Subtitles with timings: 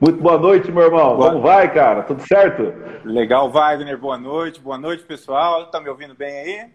[0.00, 1.16] Muito boa noite, meu irmão.
[1.16, 1.30] Boa...
[1.30, 2.04] Como vai, cara?
[2.04, 2.72] Tudo certo?
[3.04, 3.98] Legal, Wagner.
[3.98, 4.60] Boa noite.
[4.60, 5.66] Boa noite, pessoal.
[5.66, 6.70] Tá me ouvindo bem aí?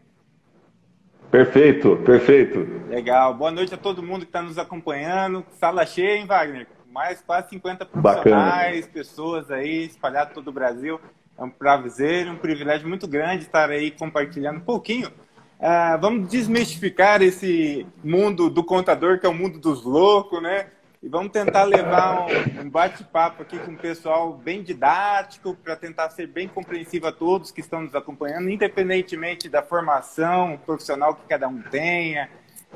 [1.32, 2.68] Perfeito, perfeito.
[2.90, 3.34] Legal.
[3.34, 5.46] Boa noite a todo mundo que está nos acompanhando.
[5.52, 6.68] Sala cheia, hein, Wagner?
[6.92, 8.94] Mais quase 50 profissionais, Bacana.
[8.94, 11.00] pessoas aí espalhadas todo o Brasil.
[11.38, 15.08] É um prazer, um privilégio muito grande estar aí compartilhando um pouquinho.
[15.08, 20.68] Uh, vamos desmistificar esse mundo do contador, que é o mundo dos loucos, né?
[21.04, 26.10] E vamos tentar levar um, um bate-papo aqui com o pessoal bem didático, para tentar
[26.12, 31.46] ser bem compreensivo a todos que estão nos acompanhando, independentemente da formação profissional que cada
[31.46, 32.30] um tenha,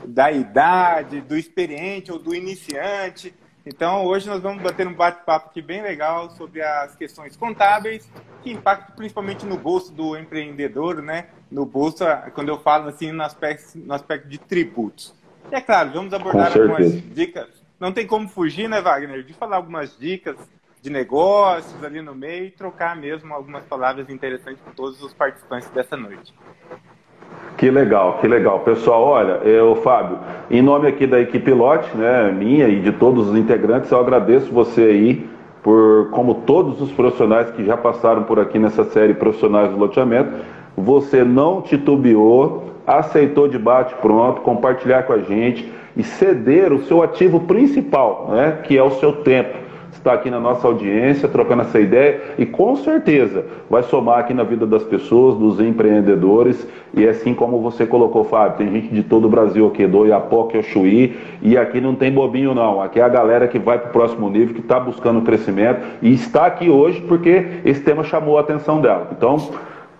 [0.05, 3.33] da idade, do experiente ou do iniciante.
[3.65, 8.11] Então, hoje nós vamos bater um bate-papo aqui bem legal sobre as questões contábeis,
[8.43, 11.27] que impactam principalmente no bolso do empreendedor, né?
[11.49, 12.03] No bolso,
[12.35, 15.15] quando eu falo assim, no aspecto, no aspecto de tributos.
[15.49, 19.57] E é claro, vamos abordar algumas dicas não tem como fugir, né, Wagner, de falar
[19.57, 20.35] algumas dicas
[20.81, 25.69] de negócios ali no meio e trocar mesmo algumas palavras interessantes com todos os participantes
[25.69, 26.33] dessa noite.
[27.57, 28.59] Que legal, que legal.
[28.59, 33.29] Pessoal, olha, eu, Fábio, em nome aqui da equipe Lote, né, minha e de todos
[33.29, 35.29] os integrantes, eu agradeço você aí
[35.63, 40.31] por, como todos os profissionais que já passaram por aqui nessa série Profissionais do Loteamento,
[40.77, 47.03] você não titubeou, aceitou de bate pronto, compartilhar com a gente e ceder o seu
[47.03, 49.67] ativo principal, né, que é o seu tempo.
[49.91, 54.43] Está aqui na nossa audiência, trocando essa ideia e com certeza vai somar aqui na
[54.43, 56.67] vida das pessoas, dos empreendedores.
[56.93, 60.05] E é assim como você colocou, Fábio, tem gente de todo o Brasil aqui, do
[60.05, 60.85] Iapoque ao
[61.41, 62.79] e aqui não tem bobinho não.
[62.81, 66.13] Aqui é a galera que vai para o próximo nível, que está buscando crescimento e
[66.13, 69.09] está aqui hoje porque esse tema chamou a atenção dela.
[69.11, 69.37] Então,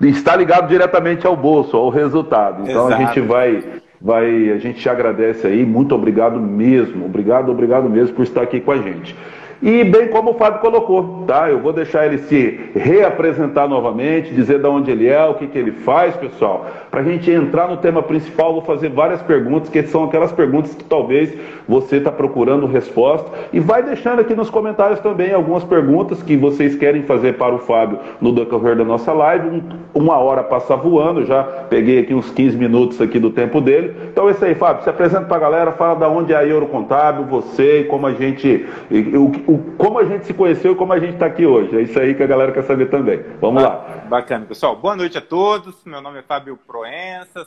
[0.02, 2.70] está ligado diretamente ao bolso, ao resultado.
[2.70, 3.02] Então Exato.
[3.02, 3.64] a gente vai
[4.00, 8.60] vai, a gente te agradece aí, muito obrigado mesmo, obrigado, obrigado mesmo por estar aqui
[8.60, 9.16] com a gente.
[9.60, 11.50] E bem como o Fábio colocou, tá?
[11.50, 15.58] Eu vou deixar ele se reapresentar novamente, dizer de onde ele é, o que, que
[15.58, 16.68] ele faz, pessoal.
[16.98, 20.74] Para a gente entrar no tema principal, vou fazer várias perguntas, que são aquelas perguntas
[20.74, 21.32] que talvez
[21.68, 23.30] você está procurando resposta.
[23.54, 27.60] E vai deixando aqui nos comentários também algumas perguntas que vocês querem fazer para o
[27.60, 29.62] Fábio no decorrer da nossa live.
[29.94, 33.96] uma hora passa voando, já peguei aqui uns 15 minutos aqui do tempo dele.
[34.12, 34.84] Então é isso aí, Fábio.
[34.84, 38.66] Se apresenta para a galera, fala da onde é a Eurocontábil, você, como a gente.
[38.90, 41.78] O, o, como a gente se conheceu e como a gente está aqui hoje.
[41.78, 43.22] É isso aí que a galera quer saber também.
[43.40, 43.86] Vamos ba lá.
[44.10, 44.76] Bacana, pessoal.
[44.76, 45.76] Boa noite a todos.
[45.86, 46.87] Meu nome é Fábio Proença,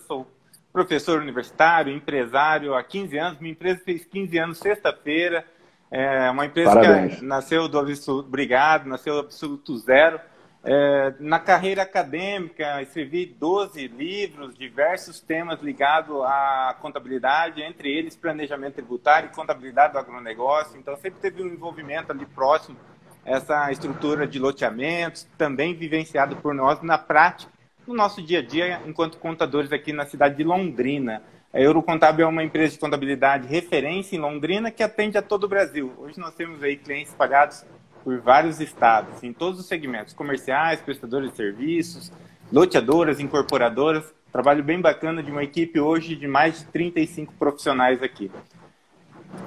[0.06, 0.26] sou
[0.72, 3.40] professor universitário, empresário há 15 anos.
[3.40, 5.44] Minha empresa fez 15 anos sexta-feira.
[5.90, 7.18] É uma empresa Parabéns.
[7.18, 10.20] que nasceu do absoluto, obrigado, nasceu do absoluto zero.
[10.62, 18.74] É, na carreira acadêmica, escrevi 12 livros, diversos temas ligados à contabilidade, entre eles planejamento
[18.74, 20.78] tributário e contabilidade do agronegócio.
[20.78, 22.76] Então, sempre teve um envolvimento ali próximo,
[23.24, 27.50] essa estrutura de loteamentos, também vivenciado por nós na prática,
[27.90, 31.22] no nosso dia a dia, enquanto contadores aqui na cidade de Londrina.
[31.52, 35.48] A Eurocontábil é uma empresa de contabilidade referência em Londrina que atende a todo o
[35.48, 35.92] Brasil.
[35.98, 37.64] Hoje nós temos aí clientes espalhados
[38.04, 42.12] por vários estados, em todos os segmentos, comerciais, prestadores de serviços,
[42.52, 44.04] loteadoras, incorporadoras.
[44.30, 48.30] Trabalho bem bacana de uma equipe hoje de mais de 35 profissionais aqui.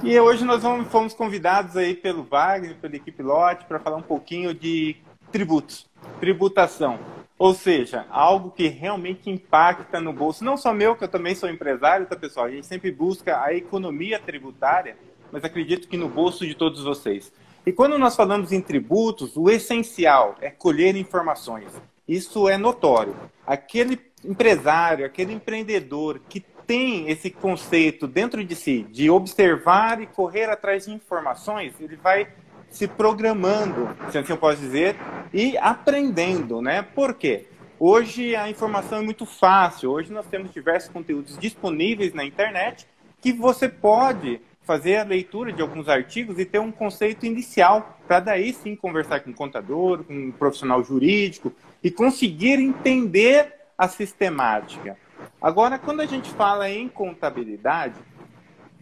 [0.03, 4.01] E hoje nós vamos, fomos convidados aí pelo Wagner, pela equipe Lote, para falar um
[4.01, 4.97] pouquinho de
[5.31, 5.89] tributos,
[6.19, 6.99] tributação.
[7.37, 11.49] Ou seja, algo que realmente impacta no bolso, não só meu, que eu também sou
[11.49, 12.45] empresário, tá pessoal?
[12.45, 14.95] A gente sempre busca a economia tributária,
[15.31, 17.33] mas acredito que no bolso de todos vocês.
[17.65, 21.71] E quando nós falamos em tributos, o essencial é colher informações.
[22.07, 23.15] Isso é notório.
[23.47, 30.49] Aquele empresário, aquele empreendedor que tem esse conceito dentro de si de observar e correr
[30.49, 32.27] atrás de informações, ele vai
[32.73, 34.95] se programando, se assim eu posso dizer,
[35.31, 36.81] e aprendendo, né?
[36.81, 37.45] Por quê?
[37.79, 39.91] Hoje a informação é muito fácil.
[39.91, 42.87] Hoje nós temos diversos conteúdos disponíveis na internet
[43.21, 48.19] que você pode fazer a leitura de alguns artigos e ter um conceito inicial, para
[48.19, 51.53] daí sim conversar com um contador, com um profissional jurídico
[51.83, 54.97] e conseguir entender a sistemática.
[55.39, 57.99] Agora, quando a gente fala em contabilidade,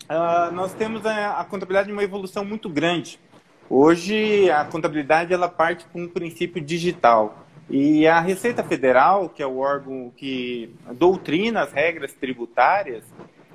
[0.04, 3.20] uh, nós temos a, a contabilidade uma evolução muito grande.
[3.74, 7.46] Hoje, a contabilidade ela parte com um princípio digital.
[7.70, 13.06] E a Receita Federal, que é o órgão que doutrina as regras tributárias,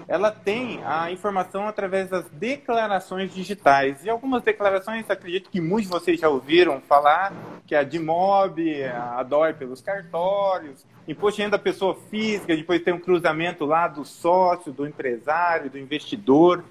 [0.09, 4.07] ela tem a informação através das declarações digitais.
[4.07, 7.35] E algumas declarações, acredito que muitos de vocês já ouviram falar,
[7.67, 12.81] que é a DIMOB, a DOI pelos cartórios, imposto de renda da pessoa física, depois
[12.81, 16.65] tem um cruzamento lá do sócio, do empresário, do investidor.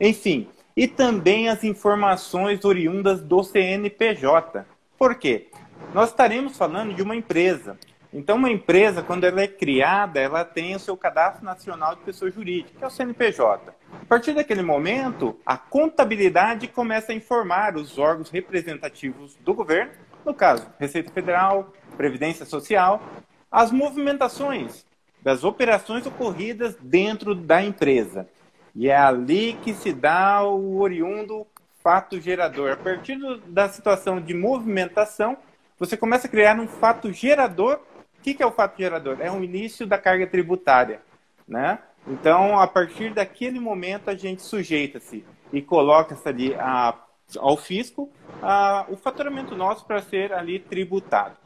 [0.00, 0.46] Enfim,
[0.76, 4.64] e também as informações oriundas do CNPJ.
[4.98, 5.48] Por quê?
[5.92, 7.78] Nós estaremos falando de uma empresa.
[8.12, 12.30] Então, uma empresa, quando ela é criada, ela tem o seu cadastro nacional de pessoa
[12.30, 13.74] jurídica, que é o CNPJ.
[14.02, 19.92] A partir daquele momento, a contabilidade começa a informar os órgãos representativos do governo,
[20.26, 23.02] no caso, Receita Federal, Previdência Social,
[23.50, 24.84] as movimentações
[25.22, 28.28] das operações ocorridas dentro da empresa.
[28.74, 31.46] E é ali que se dá o oriundo
[31.82, 32.72] fato gerador.
[32.72, 35.36] A partir da situação de movimentação,
[35.78, 37.80] você começa a criar um fato gerador.
[38.18, 39.18] O que é o fato gerador?
[39.20, 41.00] É o início da carga tributária.
[41.46, 41.78] Né?
[42.06, 46.94] Então, a partir daquele momento, a gente sujeita-se e coloca-se ali a,
[47.36, 48.10] ao fisco
[48.40, 51.36] a, o faturamento nosso para ser ali tributado.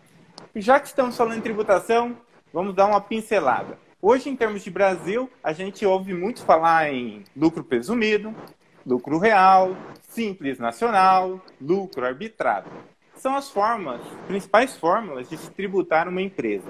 [0.54, 2.16] Já que estamos falando em tributação,
[2.52, 3.78] vamos dar uma pincelada.
[4.00, 8.34] Hoje, em termos de Brasil, a gente ouve muito falar em lucro presumido,
[8.84, 12.68] lucro real, simples nacional, lucro arbitrado.
[13.16, 16.68] São as formas, principais fórmulas de se tributar uma empresa.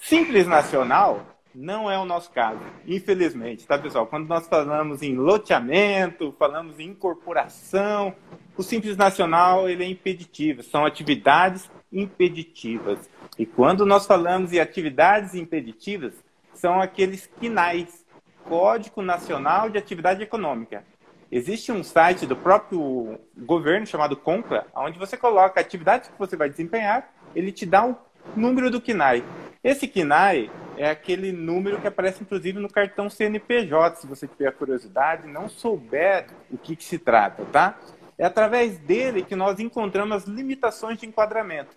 [0.00, 4.06] Simples nacional não é o nosso caso, infelizmente, tá, pessoal?
[4.06, 8.14] Quando nós falamos em loteamento, falamos em incorporação,
[8.56, 13.10] o Simples Nacional ele é impeditivo, são atividades impeditivas.
[13.38, 16.14] E quando nós falamos em atividades impeditivas,
[16.56, 18.04] são aqueles KNAIs,
[18.44, 20.84] Código Nacional de Atividade Econômica.
[21.30, 26.36] Existe um site do próprio governo chamado CONCLA, onde você coloca a atividade que você
[26.36, 27.96] vai desempenhar, ele te dá o
[28.36, 29.24] número do KNAI.
[29.62, 35.26] Esse KNAI é aquele número que aparece inclusive no cartão CNPJ, se você tiver curiosidade,
[35.26, 37.76] não souber o que, que se trata, tá?
[38.16, 41.76] É através dele que nós encontramos as limitações de enquadramento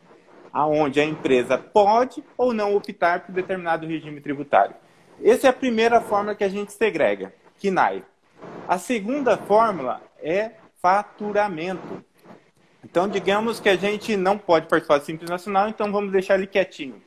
[0.51, 4.75] aonde a empresa pode ou não optar por determinado regime tributário.
[5.23, 8.03] Essa é a primeira fórmula que a gente segrega, KNAI.
[8.67, 10.51] A segunda fórmula é
[10.81, 12.03] faturamento.
[12.83, 16.47] Então, digamos que a gente não pode participar do Simples Nacional, então vamos deixar ele
[16.47, 17.01] quietinho.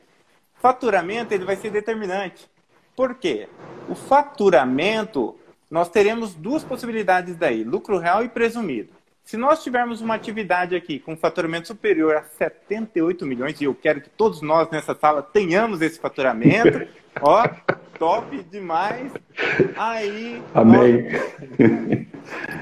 [0.55, 2.47] Faturamento ele vai ser determinante.
[2.95, 3.49] Por quê?
[3.89, 5.35] O faturamento,
[5.69, 8.93] nós teremos duas possibilidades daí, lucro real e presumido.
[9.23, 14.01] Se nós tivermos uma atividade aqui com faturamento superior a 78 milhões, e eu quero
[14.01, 16.85] que todos nós nessa sala tenhamos esse faturamento,
[17.21, 17.47] ó,
[17.97, 19.11] top demais.
[19.77, 20.43] Aí.
[20.53, 21.07] Amém.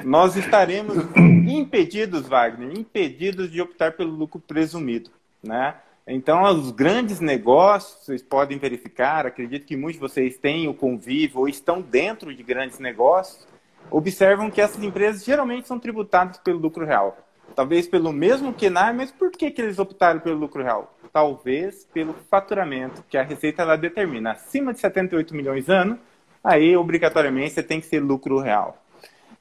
[0.03, 5.09] Nós, nós estaremos impedidos, Wagner, impedidos de optar pelo lucro presumido,
[5.43, 5.75] né?
[6.07, 11.39] Então, os grandes negócios, vocês podem verificar, acredito que muitos de vocês têm o convívio
[11.39, 13.47] ou estão dentro de grandes negócios,
[13.91, 17.17] observam que essas empresas geralmente são tributadas pelo lucro real.
[17.53, 20.97] Talvez pelo mesmo QNAR, mas por que, que eles optaram pelo lucro real?
[21.11, 24.31] Talvez pelo faturamento, que a Receita ela determina.
[24.31, 25.99] Acima de 78 milhões ano,
[26.41, 28.81] aí obrigatoriamente você tem que ser lucro real.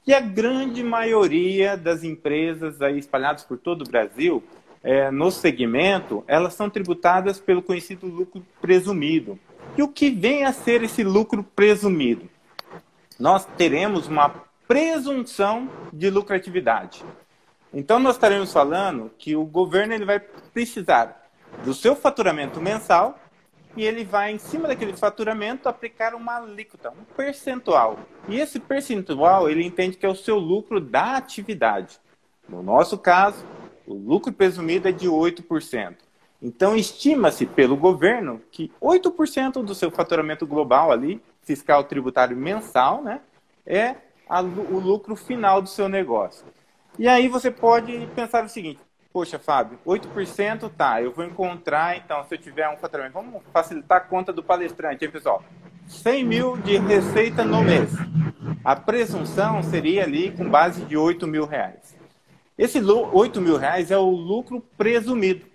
[0.05, 4.43] E a grande maioria das empresas aí espalhadas por todo o Brasil,
[4.83, 9.39] é, no segmento, elas são tributadas pelo conhecido lucro presumido.
[9.77, 12.27] E o que vem a ser esse lucro presumido?
[13.21, 14.29] Nós teremos uma
[14.67, 17.05] presunção de lucratividade.
[17.71, 21.29] Então, nós estaremos falando que o governo ele vai precisar
[21.63, 23.19] do seu faturamento mensal
[23.77, 27.99] e ele vai, em cima daquele faturamento, aplicar uma alíquota, um percentual.
[28.27, 31.99] E esse percentual, ele entende que é o seu lucro da atividade.
[32.49, 33.45] No nosso caso,
[33.85, 35.95] o lucro presumido é de 8%.
[36.41, 43.21] Então, estima-se pelo governo que 8% do seu faturamento global ali fiscal tributário mensal, né?
[43.65, 43.95] É
[44.27, 46.45] a, o lucro final do seu negócio.
[46.97, 48.79] E aí você pode pensar o seguinte:
[49.11, 53.97] poxa, Fábio, 8% tá, eu vou encontrar, então, se eu tiver um faturamento, vamos facilitar
[53.97, 55.43] a conta do palestrante, hein, pessoal?
[55.87, 57.91] 100 mil de receita no mês.
[58.63, 61.95] A presunção seria ali com base de 8 mil reais.
[62.57, 65.45] Esse 8 mil reais é o lucro presumido.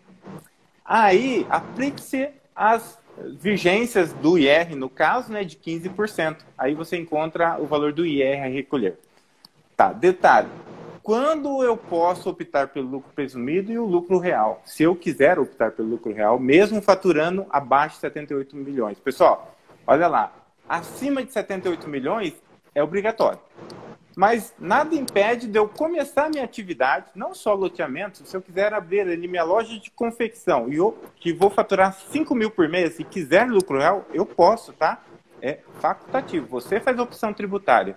[0.85, 2.99] Aí, aplique-se as
[3.39, 6.39] vigências do IR, no caso, né, de 15%.
[6.57, 8.99] Aí você encontra o valor do IR a recolher.
[9.77, 10.49] Tá, detalhe.
[11.03, 14.61] Quando eu posso optar pelo lucro presumido e o lucro real?
[14.65, 18.99] Se eu quiser optar pelo lucro real, mesmo faturando abaixo de 78 milhões.
[18.99, 19.55] Pessoal,
[19.87, 20.33] olha lá.
[20.69, 22.35] Acima de 78 milhões
[22.75, 23.39] é obrigatório.
[24.17, 29.01] Mas nada impede de eu começar minha atividade, não só loteamento, se eu quiser abrir
[29.01, 33.05] ali minha loja de confecção e eu que vou faturar 5 mil por mês e
[33.05, 35.03] quiser lucro real, eu posso, tá?
[35.43, 36.47] É facultativo.
[36.47, 37.95] Você faz a opção tributária.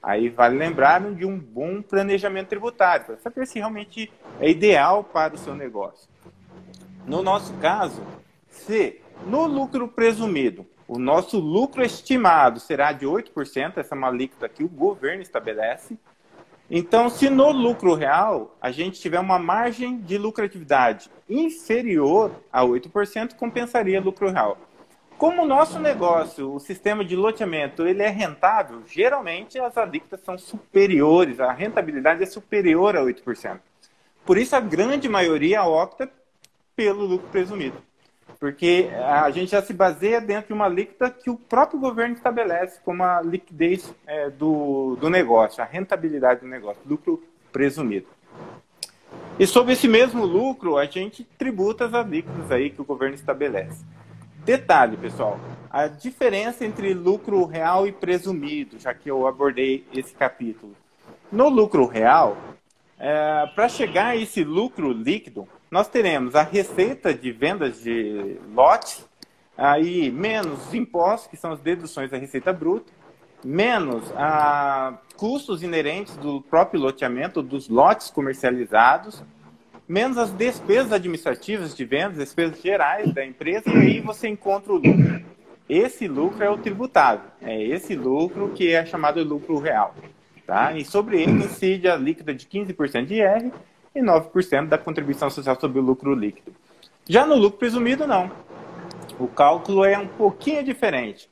[0.00, 5.34] Aí vale lembrar de um bom planejamento tributário, para saber se realmente é ideal para
[5.34, 6.08] o seu negócio.
[7.04, 8.00] No nosso caso,
[8.48, 14.48] se no lucro presumido o nosso lucro estimado será de 8%, essa é uma alíquota
[14.48, 15.98] que o governo estabelece.
[16.70, 23.34] Então, se no lucro real a gente tiver uma margem de lucratividade inferior a 8%,
[23.34, 24.58] compensaria lucro real.
[25.18, 30.36] Como o nosso negócio, o sistema de loteamento, ele é rentável, geralmente as alíquotas são
[30.36, 33.58] superiores, a rentabilidade é superior a 8%.
[34.24, 36.10] Por isso a grande maioria opta
[36.76, 37.80] pelo lucro presumido.
[38.38, 42.80] Porque a gente já se baseia dentro de uma alíquota que o próprio governo estabelece
[42.84, 48.06] como a liquidez é, do, do negócio, a rentabilidade do negócio, lucro presumido.
[49.38, 53.84] E sobre esse mesmo lucro, a gente tributa as alíquotas aí que o governo estabelece.
[54.44, 55.40] Detalhe, pessoal,
[55.70, 60.74] a diferença entre lucro real e presumido, já que eu abordei esse capítulo.
[61.30, 62.36] No lucro real,
[62.98, 69.04] é, para chegar a esse lucro líquido, nós teremos a receita de vendas de lotes,
[69.56, 72.92] aí menos impostos, que são as deduções da receita bruta,
[73.44, 79.22] menos a custos inerentes do próprio loteamento, dos lotes comercializados,
[79.88, 84.76] menos as despesas administrativas de vendas, despesas gerais da empresa, e aí você encontra o
[84.76, 85.24] lucro.
[85.68, 89.94] Esse lucro é o tributável, é esse lucro que é chamado lucro real.
[90.46, 90.72] Tá?
[90.74, 93.50] E sobre ele incide a líquida de 15% de IR
[93.98, 96.54] e 9% da contribuição social sobre o lucro líquido.
[97.08, 98.30] Já no lucro presumido, não.
[99.18, 101.30] O cálculo é um pouquinho diferente.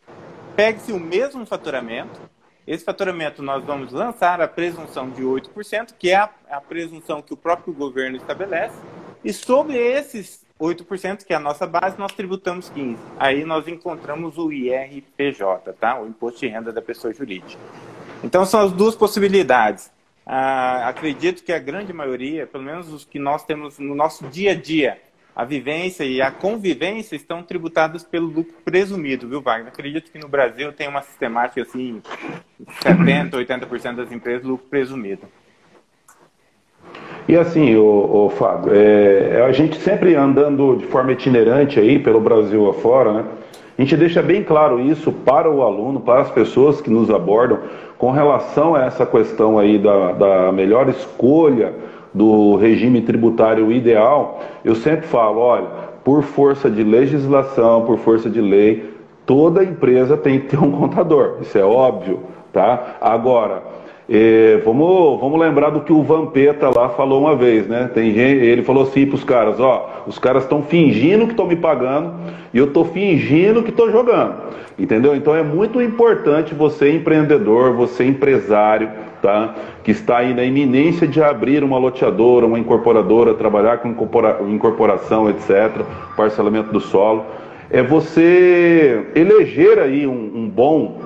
[0.56, 2.20] Pegue-se o mesmo faturamento.
[2.66, 7.34] Esse faturamento nós vamos lançar a presunção de 8%, que é a, a presunção que
[7.34, 8.76] o próprio governo estabelece.
[9.22, 12.96] E sobre esses 8%, que é a nossa base, nós tributamos 15%.
[13.18, 16.00] Aí nós encontramos o IRPJ, tá?
[16.00, 17.60] o Imposto de Renda da Pessoa Jurídica.
[18.22, 19.90] Então são as duas possibilidades.
[20.26, 24.52] Ah, acredito que a grande maioria, pelo menos os que nós temos no nosso dia
[24.52, 24.98] a dia,
[25.36, 29.68] a vivência e a convivência estão tributadas pelo lucro presumido, viu, Wagner?
[29.68, 32.00] Acredito que no Brasil tem uma sistemática assim,
[32.82, 35.22] 70%, 80% das empresas lucro presumido.
[37.26, 42.68] E assim, o, Fábio, é, a gente sempre andando de forma itinerante aí pelo Brasil
[42.68, 43.24] afora, né?
[43.76, 47.60] A gente deixa bem claro isso para o aluno, para as pessoas que nos abordam,
[47.98, 51.72] com relação a essa questão aí da, da melhor escolha
[52.12, 55.66] do regime tributário ideal, eu sempre falo, olha,
[56.04, 58.94] por força de legislação, por força de lei,
[59.26, 62.20] toda empresa tem que ter um contador, isso é óbvio,
[62.52, 62.96] tá?
[63.00, 63.62] Agora,
[64.64, 67.90] vamos, vamos lembrar do que o Vampeta lá falou uma vez, né?
[67.92, 71.46] Tem gente, ele falou assim para os caras, ó, os caras estão fingindo que estão
[71.46, 72.14] me pagando
[72.52, 74.34] e eu estou fingindo que estou jogando,
[74.78, 75.16] entendeu?
[75.16, 78.90] Então é muito importante você empreendedor, você empresário,
[79.22, 79.54] tá?
[79.82, 83.88] Que está aí na iminência de abrir uma loteadora, uma incorporadora, trabalhar com
[84.50, 85.82] incorporação, etc.,
[86.14, 87.24] parcelamento do solo,
[87.70, 91.00] é você eleger aí um, um bom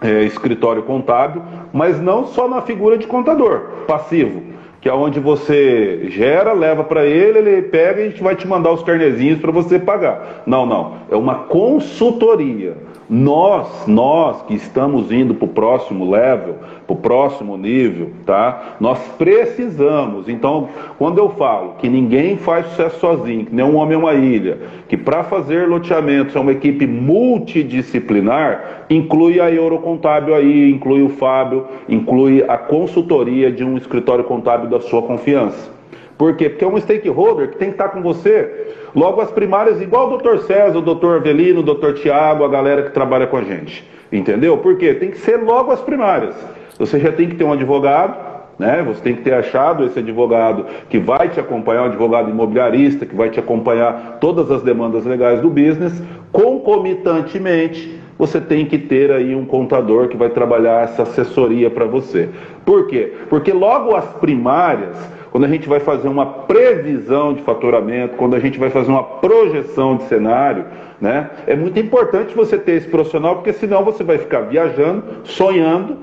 [0.00, 4.42] é, escritório contábil, mas não só na figura de contador passivo,
[4.80, 8.46] que é onde você gera, leva para ele, ele pega e a gente vai te
[8.46, 10.42] mandar os carnezinhos para você pagar.
[10.46, 12.76] Não, não, é uma consultoria.
[13.08, 18.76] Nós, nós que estamos indo para o próximo level, para o próximo nível, tá?
[18.80, 20.28] Nós precisamos.
[20.28, 24.14] Então, quando eu falo que ninguém faz sucesso sozinho, que nem um homem é uma
[24.14, 24.58] ilha,
[24.88, 31.64] que para fazer loteamentos é uma equipe multidisciplinar, inclui a Eurocontábil aí, inclui o Fábio,
[31.88, 35.75] inclui a consultoria de um escritório contábil da sua confiança.
[36.18, 36.48] Por quê?
[36.48, 38.74] Porque é um stakeholder que tem que estar com você.
[38.94, 40.38] Logo as primárias, igual o Dr.
[40.38, 41.16] César, o Dr.
[41.16, 41.92] Avelino, o Dr.
[41.94, 43.86] Tiago, a galera que trabalha com a gente.
[44.10, 44.56] Entendeu?
[44.58, 44.94] Por quê?
[44.94, 46.34] Tem que ser logo as primárias.
[46.78, 48.16] Você já tem que ter um advogado,
[48.58, 48.82] né?
[48.86, 53.14] Você tem que ter achado esse advogado que vai te acompanhar, um advogado imobiliarista, que
[53.14, 56.02] vai te acompanhar todas as demandas legais do business.
[56.32, 62.30] Concomitantemente, você tem que ter aí um contador que vai trabalhar essa assessoria para você.
[62.64, 63.12] Por quê?
[63.28, 64.96] Porque logo as primárias
[65.36, 69.02] quando a gente vai fazer uma previsão de faturamento, quando a gente vai fazer uma
[69.02, 70.64] projeção de cenário,
[70.98, 71.28] né?
[71.46, 75.98] É muito importante você ter esse profissional, porque senão você vai ficar viajando, sonhando,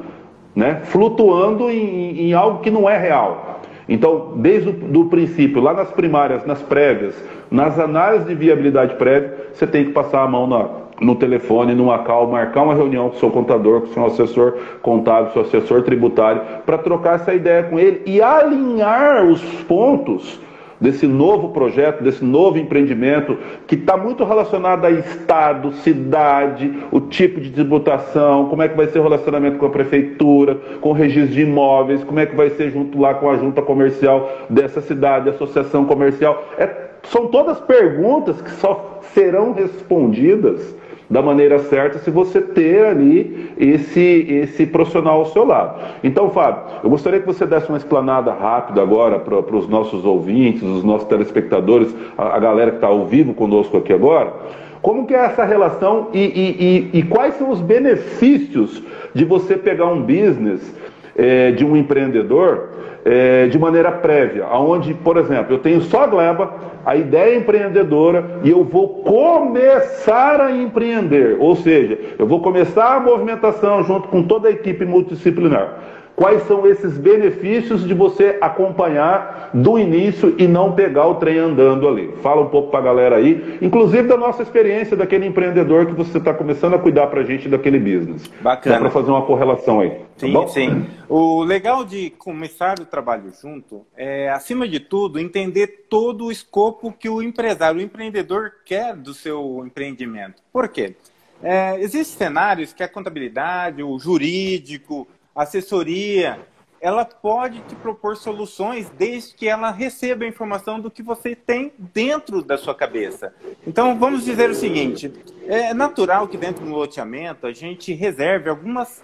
[0.56, 0.82] né?
[0.84, 3.60] Flutuando em, em algo que não é real.
[3.90, 7.16] Então, desde o princípio, lá nas primárias, nas prévias,
[7.50, 10.70] nas análises de viabilidade prévia, você tem que passar a mão na,
[11.02, 14.58] no telefone, numa call, marcar uma reunião com o seu contador, com o seu assessor
[14.82, 20.40] contábil, seu assessor tributário, para trocar essa ideia com ele e alinhar os pontos
[20.84, 27.40] desse novo projeto, desse novo empreendimento, que está muito relacionado a estado, cidade, o tipo
[27.40, 31.34] de tributação, como é que vai ser o relacionamento com a prefeitura, com o registro
[31.34, 35.30] de imóveis, como é que vai ser junto lá com a junta comercial dessa cidade,
[35.30, 36.44] associação comercial.
[36.58, 36.70] É,
[37.04, 40.76] são todas perguntas que só serão respondidas
[41.10, 45.80] da maneira certa se você ter ali esse, esse profissional ao seu lado.
[46.04, 50.64] Então, Fábio, eu gostaria que você desse uma explanada rápida agora para os nossos ouvintes,
[50.64, 54.34] os nossos telespectadores, a, a galera que está ao vivo conosco aqui agora.
[54.82, 58.84] Como que é essa relação e, e, e, e quais são os benefícios
[59.14, 60.76] de você pegar um business
[61.16, 62.73] é, de um empreendedor
[63.06, 66.54] é, de maneira prévia, aonde, por exemplo, eu tenho só a gleba,
[66.86, 72.96] a ideia é empreendedora e eu vou começar a empreender, ou seja, eu vou começar
[72.96, 75.78] a movimentação junto com toda a equipe multidisciplinar.
[76.16, 81.88] Quais são esses benefícios de você acompanhar do início e não pegar o trem andando
[81.88, 82.14] ali?
[82.22, 86.20] Fala um pouco para a galera aí, inclusive da nossa experiência daquele empreendedor que você
[86.20, 88.30] está começando a cuidar para a gente daquele business.
[88.42, 88.80] Bacana.
[88.80, 89.90] Para fazer uma correlação aí.
[89.90, 90.86] Tá sim, tá sim.
[91.10, 96.94] O legal de começar o trabalho junto é, acima de tudo, entender todo o escopo
[96.94, 100.44] que o empresário, o empreendedor quer do seu empreendimento.
[100.52, 100.96] Por quê?
[101.42, 106.40] É, existem cenários que a contabilidade, o jurídico, assessoria,
[106.84, 111.72] ela pode te propor soluções desde que ela receba a informação do que você tem
[111.78, 113.34] dentro da sua cabeça.
[113.66, 115.10] Então, vamos dizer o seguinte:
[115.48, 119.02] é natural que dentro do loteamento a gente reserve algumas,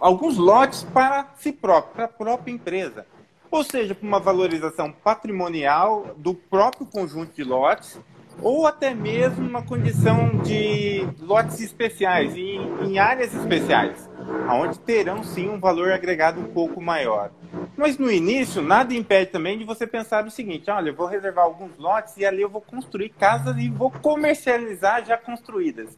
[0.00, 3.06] alguns lotes para si próprio, para a própria empresa.
[3.50, 7.98] Ou seja, para uma valorização patrimonial do próprio conjunto de lotes
[8.42, 14.08] ou até mesmo uma condição de lotes especiais, em, em áreas especiais,
[14.50, 17.30] onde terão sim um valor agregado um pouco maior.
[17.76, 21.44] Mas no início, nada impede também de você pensar o seguinte: olha, eu vou reservar
[21.44, 25.96] alguns lotes e ali eu vou construir casas e vou comercializar já construídas.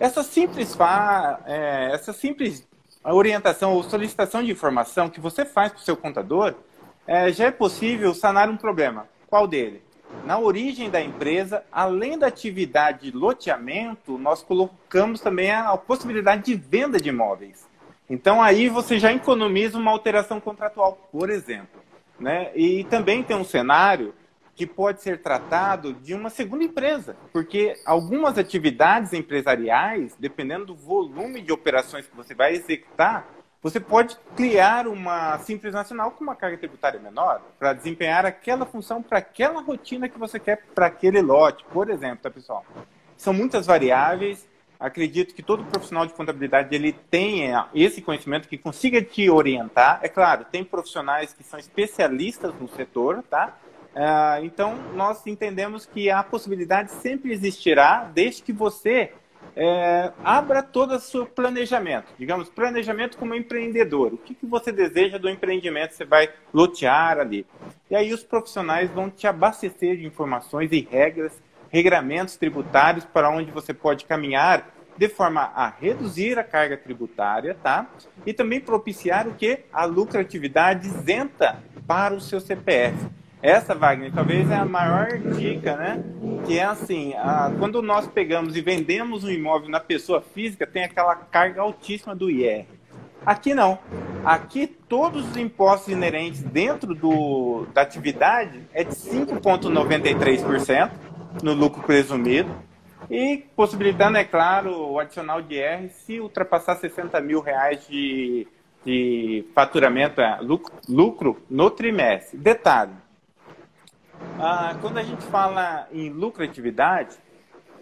[0.00, 1.40] Essa simples, fa...
[1.46, 2.66] é, essa simples
[3.04, 6.54] orientação ou solicitação de informação que você faz para o seu contador
[7.06, 9.08] é, já é possível sanar um problema.
[9.28, 9.82] Qual dele?
[10.24, 16.54] Na origem da empresa, além da atividade de loteamento, nós colocamos também a, possibilidade de
[16.54, 17.68] venda de imóveis.
[18.08, 21.80] Então aí você já economiza uma alteração contratual, por exemplo.
[22.20, 22.50] Né?
[22.54, 24.14] E também tem um cenário
[24.54, 31.40] que pode ser tratado de uma segunda empresa, porque algumas atividades empresariais, dependendo do volume
[31.40, 33.26] de operações que você vai executar,
[33.62, 39.00] você pode criar uma simples nacional com uma carga tributária menor para desempenhar aquela função
[39.00, 42.64] para aquela rotina que você quer para aquele lote, por exemplo, tá, pessoal?
[43.16, 44.50] São muitas variáveis.
[44.80, 50.00] Acredito que todo profissional de contabilidade ele tenha esse conhecimento que consiga te orientar.
[50.02, 53.56] É claro, tem profissionais que são especialistas no setor, tá?
[53.94, 59.12] Uh, então, nós entendemos que a possibilidade sempre existirá, desde que você
[59.56, 62.12] é, abra todo o seu planejamento.
[62.18, 64.14] Digamos, planejamento como empreendedor.
[64.14, 67.46] O que, que você deseja do empreendimento você vai lotear ali?
[67.90, 71.32] E aí os profissionais vão te abastecer de informações e regras,
[71.70, 77.88] regramentos tributários para onde você pode caminhar de forma a reduzir a carga tributária, tá?
[78.26, 79.60] E também propiciar o que?
[79.72, 82.96] A lucratividade isenta para o seu CPF.
[83.42, 86.00] Essa, Wagner, talvez é a maior dica, né?
[86.46, 90.84] Que é assim, a, quando nós pegamos e vendemos um imóvel na pessoa física, tem
[90.84, 92.66] aquela carga altíssima do IR.
[93.26, 93.80] Aqui não.
[94.24, 100.90] Aqui todos os impostos inerentes dentro do, da atividade é de 5,93%
[101.42, 102.54] no lucro presumido
[103.10, 108.46] e possibilitando, é claro, o adicional de IR se ultrapassar 60 mil reais de,
[108.84, 112.38] de faturamento, é, lucro, lucro no trimestre.
[112.38, 112.92] Detalhe,
[114.38, 117.16] ah, quando a gente fala em lucratividade,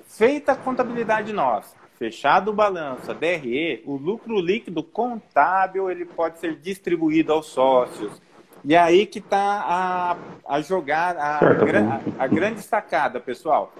[0.06, 6.38] feita a contabilidade nossa, fechado o balanço, a DRE, o lucro líquido contábil ele pode
[6.38, 8.20] ser distribuído aos sócios.
[8.64, 13.72] E aí que está a, a jogar a, a, a grande sacada, pessoal.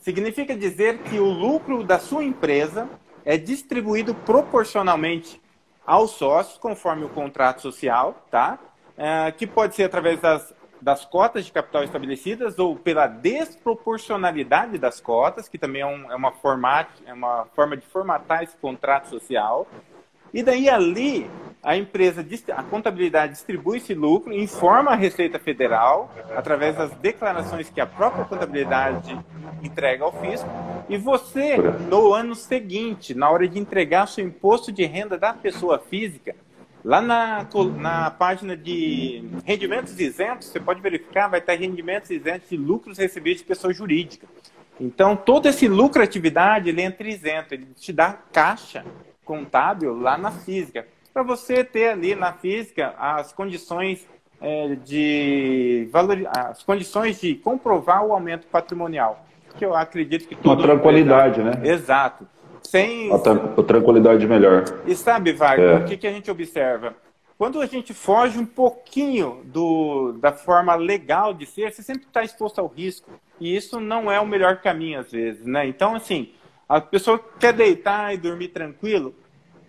[0.00, 2.88] Significa dizer que o lucro da sua empresa
[3.24, 5.40] é distribuído proporcionalmente
[5.86, 8.58] aos sócios, conforme o contrato social, tá?
[8.96, 15.00] É, que pode ser através das das cotas de capital estabelecidas ou pela desproporcionalidade das
[15.00, 19.08] cotas, que também é, um, é, uma, format, é uma forma de formatar esse contrato
[19.08, 19.66] social.
[20.32, 21.28] E daí ali
[21.62, 22.24] a empresa,
[22.56, 28.24] a contabilidade distribui esse lucro, informa a Receita Federal através das declarações que a própria
[28.24, 29.18] contabilidade
[29.62, 30.48] entrega ao fisco.
[30.88, 35.78] E você, no ano seguinte, na hora de entregar seu imposto de renda da pessoa
[35.78, 36.34] física,
[36.84, 42.56] Lá na, na página de rendimentos isentos, você pode verificar, vai estar rendimentos isentos de
[42.56, 44.26] lucros recebidos de pessoa jurídica.
[44.80, 48.84] Então, todo esse lucratividade, ele entra isento, ele te dá caixa
[49.24, 54.08] contábil lá na física, para você ter ali na física as condições
[54.40, 59.26] é, de valor, as condições de comprovar o aumento patrimonial.
[59.58, 61.52] que eu acredito que Uma tranquilidade, né?
[61.62, 62.26] Exato.
[62.62, 63.08] Sem...
[63.08, 63.18] Uma
[63.64, 64.64] tranquilidade melhor.
[64.86, 65.76] E sabe, Wagner, é.
[65.76, 66.94] o que, que a gente observa?
[67.36, 72.22] Quando a gente foge um pouquinho do, da forma legal de ser, você sempre está
[72.22, 73.10] exposto ao risco.
[73.40, 75.66] E isso não é o melhor caminho, às vezes, né?
[75.66, 76.32] Então, assim,
[76.68, 79.14] a pessoa quer deitar e dormir tranquilo,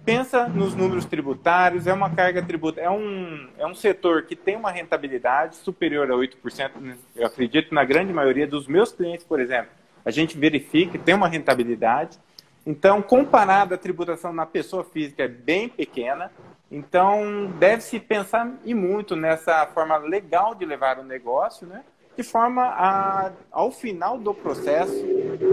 [0.04, 4.56] pensa nos números tributários, é uma carga tributária, é um, é um setor que tem
[4.56, 6.72] uma rentabilidade superior a 8%,
[7.16, 9.72] eu acredito na grande maioria dos meus clientes, por exemplo,
[10.04, 12.18] a gente verifica que tem uma rentabilidade,
[12.66, 16.32] então, comparado à tributação na pessoa física é bem pequena,
[16.72, 21.84] então, deve-se pensar e muito nessa forma legal de levar o negócio, né?
[22.16, 24.94] de forma a, ao final do processo,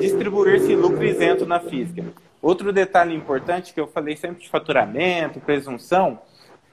[0.01, 2.05] distribuir esse lucro isento na física.
[2.41, 6.21] Outro detalhe importante que eu falei sempre de faturamento, presunção,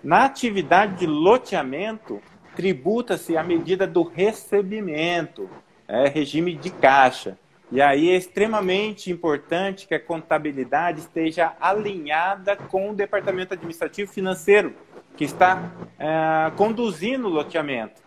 [0.03, 2.21] na atividade de loteamento,
[2.55, 5.49] tributa-se a medida do recebimento,
[5.87, 7.37] é, regime de caixa.
[7.71, 14.73] E aí é extremamente importante que a contabilidade esteja alinhada com o departamento administrativo financeiro,
[15.17, 18.01] que está é, conduzindo o loteamento.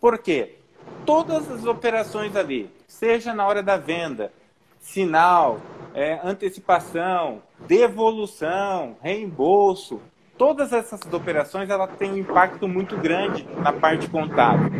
[0.00, 0.56] Por quê?
[1.04, 4.32] Todas as operações ali, seja na hora da venda,
[4.78, 5.60] sinal,
[5.94, 10.00] é, antecipação, devolução, reembolso,
[10.38, 14.70] todas essas operações ela tem um impacto muito grande na parte contábil.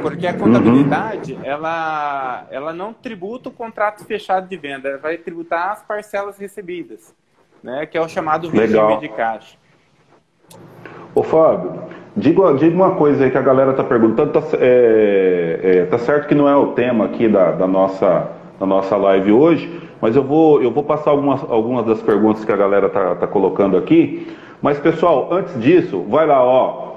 [0.00, 1.40] Porque a contabilidade, uhum.
[1.44, 7.14] ela, ela não tributa o contrato fechado de venda, ela vai tributar as parcelas recebidas,
[7.62, 8.98] né, que é o chamado regime Legal.
[8.98, 9.56] de caixa.
[11.14, 11.82] Ô Fábio,
[12.16, 16.28] diga, diga uma coisa aí que a galera está perguntando, tá, é, é, tá, certo
[16.28, 20.22] que não é o tema aqui da, da, nossa, da nossa live hoje, mas eu
[20.22, 24.28] vou, eu vou passar algumas, algumas das perguntas que a galera está tá colocando aqui.
[24.60, 26.87] Mas, pessoal, antes disso, vai lá, ó.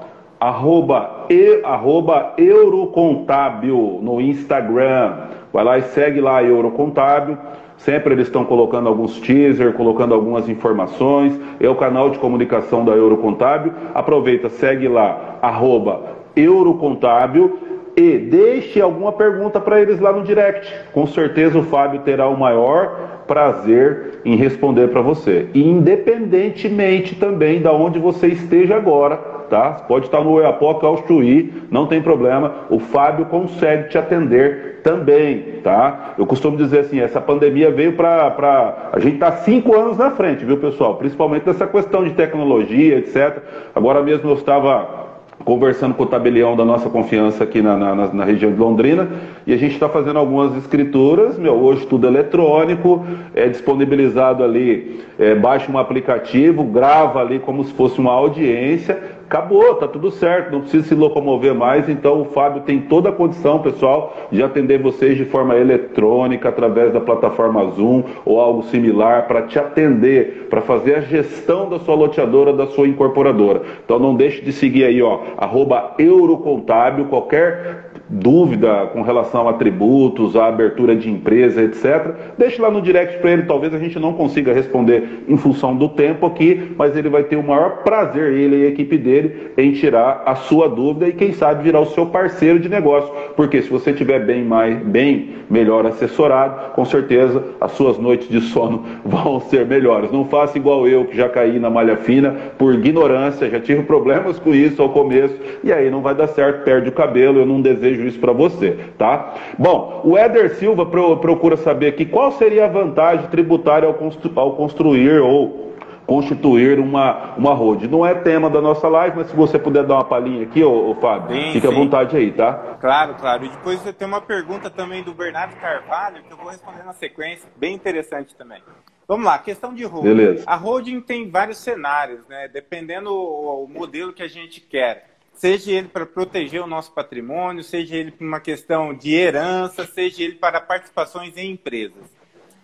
[0.42, 5.28] Arroba, e, arroba Eurocontábil no Instagram.
[5.52, 7.38] Vai lá e segue lá Eurocontábil.
[7.76, 11.40] Sempre eles estão colocando alguns teaser, colocando algumas informações.
[11.60, 13.72] É o canal de comunicação da Eurocontábil.
[13.94, 16.02] Aproveita, segue lá, arroba
[16.34, 17.60] Eurocontábil
[17.96, 20.72] e deixe alguma pergunta para eles lá no direct.
[20.92, 27.72] Com certeza o Fábio terá o maior prazer em responder para você, independentemente também da
[27.72, 29.72] onde você esteja agora, tá?
[29.86, 32.54] Pode estar no Oiapoque, ao Chuí, não tem problema.
[32.70, 36.14] O Fábio consegue te atender também, tá?
[36.16, 40.42] Eu costumo dizer assim, essa pandemia veio para a gente tá cinco anos na frente,
[40.42, 40.94] viu, pessoal?
[40.94, 43.42] Principalmente nessa questão de tecnologia, etc.
[43.74, 45.02] Agora mesmo eu estava
[45.44, 49.08] conversando com o tabelião da nossa confiança aqui na, na, na região de Londrina
[49.46, 55.34] e a gente está fazendo algumas escrituras, meu, hoje tudo eletrônico, é disponibilizado ali, é,
[55.34, 60.60] baixa um aplicativo, grava ali como se fosse uma audiência, acabou, tá tudo certo, não
[60.60, 65.16] precisa se locomover mais, então o Fábio tem toda a condição, pessoal, de atender vocês
[65.16, 70.96] de forma eletrônica, através da plataforma Zoom ou algo similar, para te atender, para fazer
[70.96, 73.62] a gestão da sua loteadora, da sua incorporadora.
[73.82, 80.36] Então não deixe de seguir aí, ó, arroba Eurocontábil, qualquer dúvida com relação a tributos,
[80.36, 83.42] a abertura de empresa, etc., deixe lá no direct para ele.
[83.44, 87.36] Talvez a gente não consiga responder em função do tempo aqui, mas ele vai ter
[87.36, 91.32] o maior prazer, ele e a equipe dele, em tirar a sua dúvida e, quem
[91.32, 93.10] sabe, virar o seu parceiro de negócio.
[93.34, 98.40] Porque se você estiver bem, mais, bem melhor assessorado, com certeza as suas noites de
[98.40, 100.12] sono vão ser melhores.
[100.12, 104.38] Não faça igual eu, que já caí na malha fina por ignorância, já tive problemas
[104.38, 107.38] com isso ao começo, e aí não vai dar certo, perde o cabelo.
[107.38, 109.34] Eu não desejo isso para você, tá?
[109.58, 114.56] Bom, o Éder Silva procura saber aqui qual seria a vantagem tributária ao, constru ao
[114.56, 115.72] construir ou
[116.06, 117.88] constituir uma, uma road.
[117.88, 120.90] Não é tema da nossa live, mas se você puder dar uma palhinha aqui, ô,
[120.90, 121.72] ô Fábio, sim, fique sim.
[121.72, 122.76] à vontade aí, tá?
[122.80, 123.44] Claro, claro.
[123.44, 126.92] E depois você tem uma pergunta também do Bernardo Carvalho, que eu vou responder na
[126.92, 128.60] sequência, bem interessante também.
[129.06, 130.08] Vamos lá, questão de holding.
[130.08, 130.44] Beleza.
[130.46, 132.48] A holding tem vários cenários, né?
[132.48, 137.96] Dependendo o modelo que a gente quer seja ele para proteger o nosso patrimônio, seja
[137.96, 142.04] ele por uma questão de herança, seja ele para participações em empresas.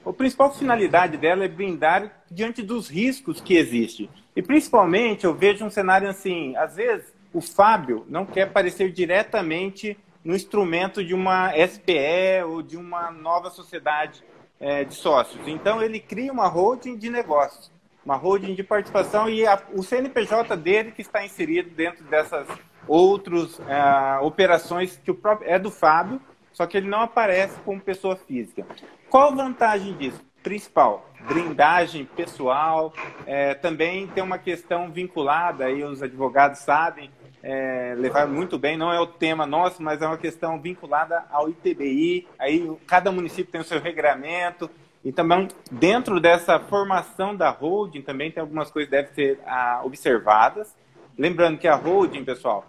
[0.04, 4.09] A principal finalidade dela é blindar diante dos riscos que existem.
[4.35, 9.98] E principalmente eu vejo um cenário assim, às vezes o Fábio não quer aparecer diretamente
[10.24, 14.22] no instrumento de uma SPE ou de uma nova sociedade
[14.59, 15.46] é, de sócios.
[15.46, 17.70] Então ele cria uma holding de negócios
[18.08, 22.48] uma holding de participação e a, o CNPJ dele que está inserido dentro dessas
[22.86, 26.18] outras é, operações que o próprio, é do Fábio,
[26.50, 28.66] só que ele não aparece como pessoa física.
[29.10, 30.24] Qual a vantagem disso?
[30.42, 32.94] Principal, blindagem pessoal,
[33.26, 37.10] é, também tem uma questão vinculada, aí os advogados sabem,
[37.42, 38.76] é, levar muito bem.
[38.76, 42.26] Não é o tema nosso, mas é uma questão vinculada ao ITBI.
[42.38, 44.70] Aí cada município tem o seu regramento.
[45.04, 49.80] E também dentro dessa formação da holding também tem algumas coisas que devem ser ah,
[49.84, 50.76] observadas.
[51.16, 52.64] Lembrando que a holding, pessoal,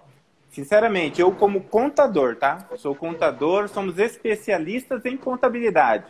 [0.50, 2.68] sinceramente, eu como contador, tá?
[2.78, 6.06] Sou contador, somos especialistas em contabilidade.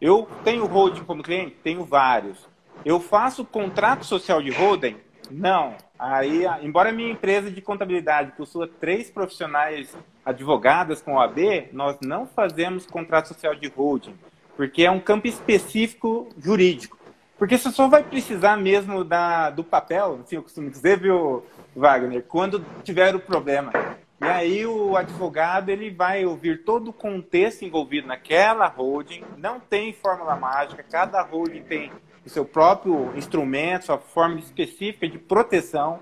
[0.00, 1.56] Eu tenho holding como cliente?
[1.62, 2.46] Tenho vários.
[2.84, 4.96] Eu faço contrato social de holding?
[5.30, 5.74] Não.
[5.98, 12.26] Aí, embora a minha empresa de contabilidade possua três profissionais advogadas com OAB, nós não
[12.26, 14.14] fazemos contrato social de holding,
[14.56, 16.96] porque é um campo específico jurídico.
[17.38, 22.22] Porque você só vai precisar mesmo da, do papel, assim eu costumo dizer, viu, Wagner,
[22.22, 23.72] quando tiver o problema.
[24.18, 29.92] E aí o advogado ele vai ouvir todo o contexto envolvido naquela holding, não tem
[29.92, 31.92] fórmula mágica, cada holding tem
[32.24, 36.00] o seu próprio instrumento, sua forma específica de proteção.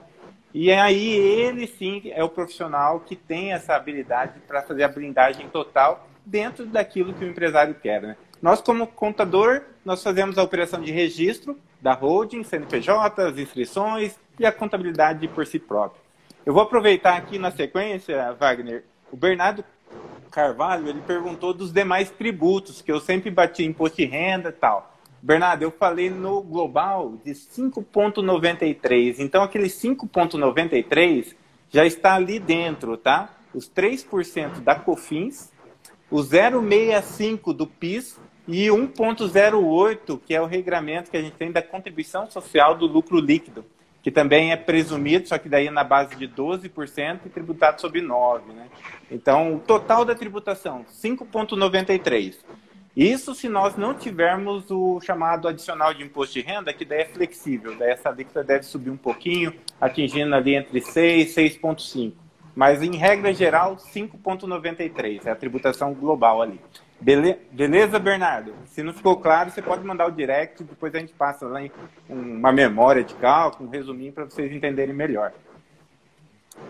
[0.55, 5.49] E aí ele sim é o profissional que tem essa habilidade para fazer a blindagem
[5.49, 8.01] total dentro daquilo que o empresário quer.
[8.01, 8.17] Né?
[8.43, 14.47] Nós, como contador, nós fazemos a operação de registro da holding, CNPJ, as inscrições e
[14.47, 16.03] a contabilidade por si próprio.
[16.45, 19.65] Eu vou aproveitar aqui na sequência, Wagner, o Bernardo
[20.31, 24.93] Carvalho, ele perguntou dos demais tributos, que eu sempre bati imposto de renda e tal.
[25.23, 29.21] Bernardo, eu falei no global de 5,93.
[29.21, 31.35] Então, aquele 5,93
[31.71, 33.31] já está ali dentro, tá?
[33.55, 35.53] Os 3% da COFINS,
[36.11, 41.63] o 0,65 do PIS e 1,08, que é o regramento que a gente tem da
[41.63, 43.65] contribuição social do lucro líquido
[44.05, 48.03] que também é presumido, só que daí é na base de 12% e tributado sobre
[48.03, 48.43] 9%.
[48.55, 48.67] Né?
[49.11, 52.35] Então, o total da tributação, 5,93%.
[52.95, 57.05] Isso se nós não tivermos o chamado adicional de imposto de renda, que daí é
[57.07, 62.13] flexível, daí essa alíquota deve subir um pouquinho, atingindo ali entre 6 e 6,5.
[62.55, 66.61] Mas, em regra geral, 5,93 é a tributação global ali.
[67.01, 67.37] Bele...
[67.53, 68.53] Beleza, Bernardo?
[68.67, 71.71] Se não ficou claro, você pode mandar o direct, depois a gente passa lá em
[72.09, 75.33] uma memória de cálculo, um resuminho para vocês entenderem melhor.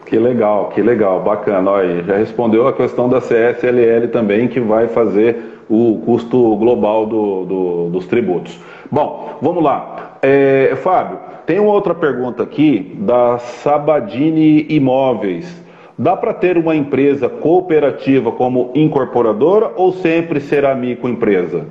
[0.07, 1.71] Que legal, que legal, bacana.
[1.71, 7.45] Olha, já respondeu a questão da CSLL também, que vai fazer o custo global do,
[7.45, 8.59] do, dos tributos.
[8.91, 10.19] Bom, vamos lá.
[10.21, 15.64] É, Fábio, tem uma outra pergunta aqui da Sabadini Imóveis.
[15.97, 21.69] Dá para ter uma empresa cooperativa como incorporadora ou sempre será microempresa?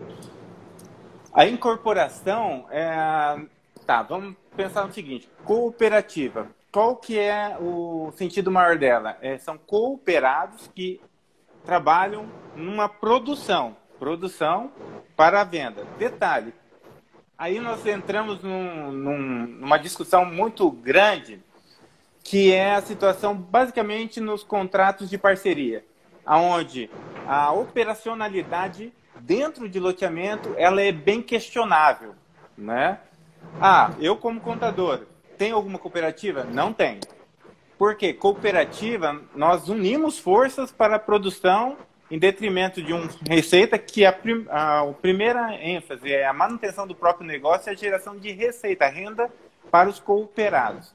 [1.33, 3.37] A incorporação é.
[3.85, 6.47] Tá, vamos pensar no seguinte: cooperativa.
[6.71, 9.17] Qual que é o sentido maior dela?
[9.21, 11.01] É, são cooperados que
[11.65, 14.71] trabalham numa produção, produção
[15.15, 15.85] para a venda.
[15.99, 16.53] Detalhe,
[17.37, 19.19] aí nós entramos num, num,
[19.59, 21.41] numa discussão muito grande
[22.23, 25.83] que é a situação basicamente nos contratos de parceria,
[26.25, 26.89] aonde
[27.27, 32.15] a operacionalidade dentro de loteamento ela é bem questionável,
[32.57, 32.99] né?
[33.59, 35.01] Ah, eu como contador,
[35.37, 36.43] tenho alguma cooperativa?
[36.43, 36.99] Não tem.
[37.77, 41.77] Porque cooperativa, nós unimos forças para a produção
[42.09, 46.87] em detrimento de uma receita que a, prim a, a primeira ênfase é a manutenção
[46.87, 49.29] do próprio negócio e a geração de receita, renda
[49.71, 50.93] para os cooperados.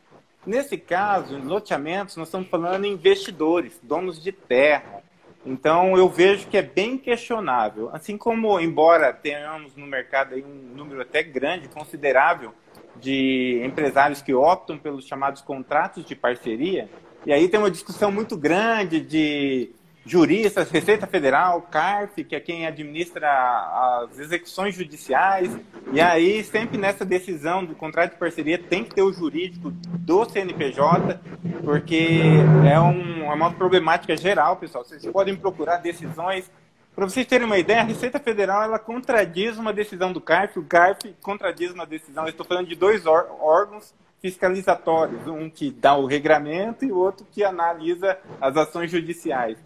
[0.48, 5.02] Nesse caso, em loteamentos, nós estamos falando em investidores, donos de terra.
[5.44, 7.90] Então, eu vejo que é bem questionável.
[7.92, 12.54] Assim como, embora tenhamos no mercado um número até grande, considerável,
[12.96, 16.88] de empresários que optam pelos chamados contratos de parceria,
[17.26, 19.70] e aí tem uma discussão muito grande de
[20.08, 25.54] juristas, Receita Federal, CARF, que é quem administra as execuções judiciais.
[25.92, 30.24] E aí, sempre nessa decisão do contrato de parceria, tem que ter o jurídico do
[30.24, 31.20] CNPJ,
[31.62, 32.20] porque
[32.66, 34.82] é, um, é uma problemática geral, pessoal.
[34.82, 36.50] Vocês podem procurar decisões.
[36.96, 40.64] Para vocês terem uma ideia, a Receita Federal ela contradiz uma decisão do CARF, o
[40.64, 42.24] CARF contradiz uma decisão.
[42.24, 47.44] Eu estou falando de dois órgãos fiscalizatórios, um que dá o regramento e outro que
[47.44, 49.56] analisa as ações judiciais.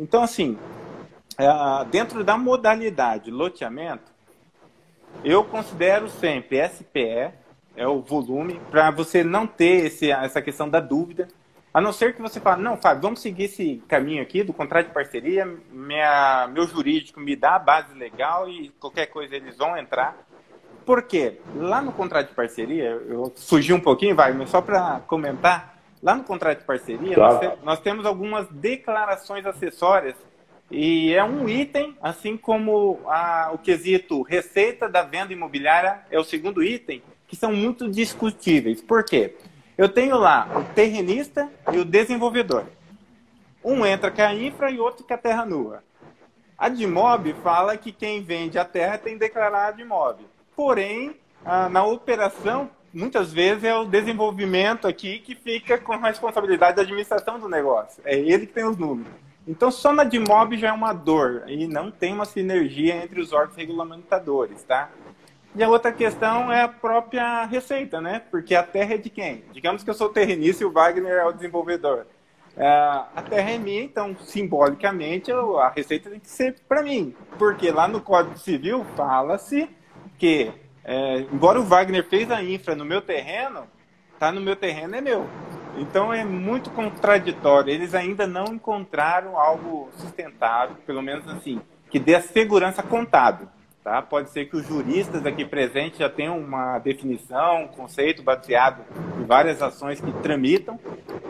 [0.00, 0.58] Então, assim,
[1.36, 4.10] é, dentro da modalidade loteamento,
[5.22, 7.34] eu considero sempre SPE,
[7.76, 11.28] é o volume, para você não ter esse, essa questão da dúvida.
[11.72, 14.86] A não ser que você fale, não, Fábio, vamos seguir esse caminho aqui do contrato
[14.86, 19.76] de parceria, minha, meu jurídico me dá a base legal e qualquer coisa eles vão
[19.76, 20.16] entrar.
[20.86, 21.38] Por quê?
[21.54, 25.69] Lá no contrato de parceria, eu fugi um pouquinho, vai, mas só para comentar,
[26.02, 30.14] Lá no contrato de parceria, nós, te, nós, temos algumas declarações acessórias
[30.70, 36.24] e é um item, assim como a, o quesito receita da venda imobiliária é o
[36.24, 38.80] segundo item, que são muito discutíveis.
[38.80, 39.36] Por quê?
[39.76, 42.64] Eu tenho lá o terrenista e o desenvolvedor.
[43.62, 45.82] Um entra com a infra e outro com a terra nua.
[46.56, 50.20] A DIMOB fala que quem vende a terra tem que declarar a DIMOB.
[50.54, 51.16] Porém,
[51.70, 57.38] na operação, muitas vezes é o desenvolvimento aqui que fica com a responsabilidade da administração
[57.38, 58.02] do negócio.
[58.04, 59.12] É ele que tem os números.
[59.46, 63.32] Então, só na DIMOB já é uma dor e não tem uma sinergia entre os
[63.32, 64.90] órgãos regulamentadores, tá?
[65.54, 68.22] E a outra questão é a própria receita, né?
[68.30, 69.42] Porque a terra é de quem?
[69.52, 72.06] Digamos que eu sou terrenista e o Wagner é o desenvolvedor.
[72.56, 77.14] É, a terra é minha, então, simbolicamente, a receita tem que ser para mim.
[77.38, 79.68] Porque lá no Código Civil fala-se
[80.18, 80.52] que
[80.84, 83.66] é, embora o Wagner fez a infra no meu terreno,
[84.18, 85.26] tá no meu terreno é meu.
[85.76, 87.72] Então é muito contraditório.
[87.72, 93.48] Eles ainda não encontraram algo sustentável, pelo menos assim, que dê a segurança contábil.
[93.82, 94.02] Tá?
[94.02, 98.84] Pode ser que os juristas aqui presentes já tenham uma definição, um conceito baseado
[99.18, 100.78] em várias ações que tramitam,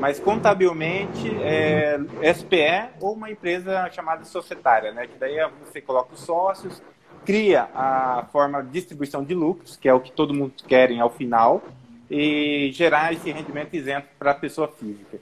[0.00, 2.00] mas contabilmente é
[2.34, 5.06] SPE ou uma empresa chamada societária, né?
[5.06, 6.82] que daí você coloca os sócios,
[7.24, 11.10] cria a forma de distribuição de lucros, que é o que todo mundo quer ao
[11.10, 11.62] final,
[12.10, 15.18] e gerar esse rendimento isento para a pessoa física.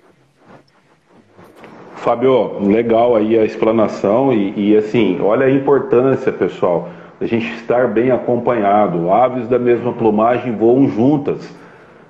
[1.97, 6.89] Fábio, legal aí a explanação e, e, assim, olha a importância, pessoal,
[7.21, 9.11] a gente estar bem acompanhado.
[9.11, 11.41] Aves da mesma plumagem voam juntas.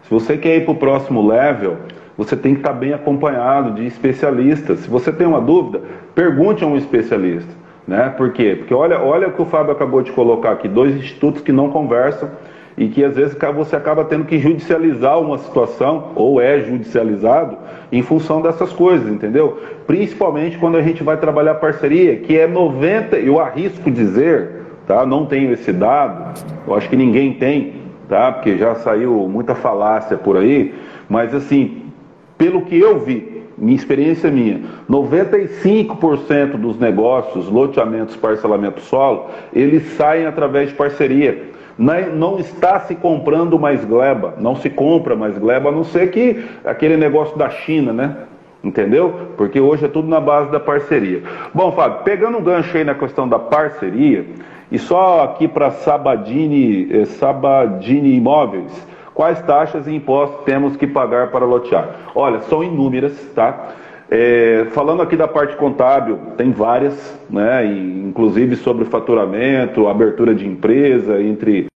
[0.03, 1.79] Se você quer ir para o próximo level,
[2.17, 4.81] você tem que estar bem acompanhado de especialistas.
[4.81, 5.83] Se você tem uma dúvida,
[6.15, 7.51] pergunte a um especialista.
[7.89, 8.13] Né?
[8.19, 8.55] Por quê?
[8.55, 11.71] Porque olha, olha o que o Fábio acabou de colocar aqui, dois institutos que não
[11.71, 12.29] conversam
[12.77, 17.57] e que às vezes você acaba tendo que judicializar uma situação, ou é judicializado,
[17.91, 19.59] em função dessas coisas, entendeu?
[19.87, 24.51] Principalmente quando a gente vai trabalhar parceria, que é 90, eu arrisco dizer,
[24.87, 25.07] tá?
[25.07, 27.73] Não tenho esse dado, eu acho que ninguém tem,
[28.07, 28.31] tá?
[28.31, 30.75] Porque já saiu muita falácia por aí,
[31.09, 31.85] mas assim,
[32.37, 40.27] pelo que eu vi, minha experiência minha, 95% dos negócios, loteamentos, parcelamento solo, eles saem
[40.27, 41.49] através de parceria.
[41.77, 46.45] Não está se comprando mais gleba, não se compra mais gleba, a não ser que
[46.65, 48.17] aquele negócio da China, né?
[48.63, 49.15] Entendeu?
[49.37, 51.23] Porque hoje é tudo na base da parceria.
[51.55, 54.27] Bom, Fábio, pegando um gancho aí na questão da parceria,
[54.71, 58.87] e só aqui para Sabadini, eh, Sabadini Imóveis,
[59.19, 62.13] Quais taxas e impostos temos que pagar para lotear?
[62.15, 63.75] Olha, são inúmeras, tá?
[64.09, 67.67] É, falando aqui da parte contábil, tem várias, né?
[67.67, 71.67] Inclusive sobre faturamento, abertura de empresa, entre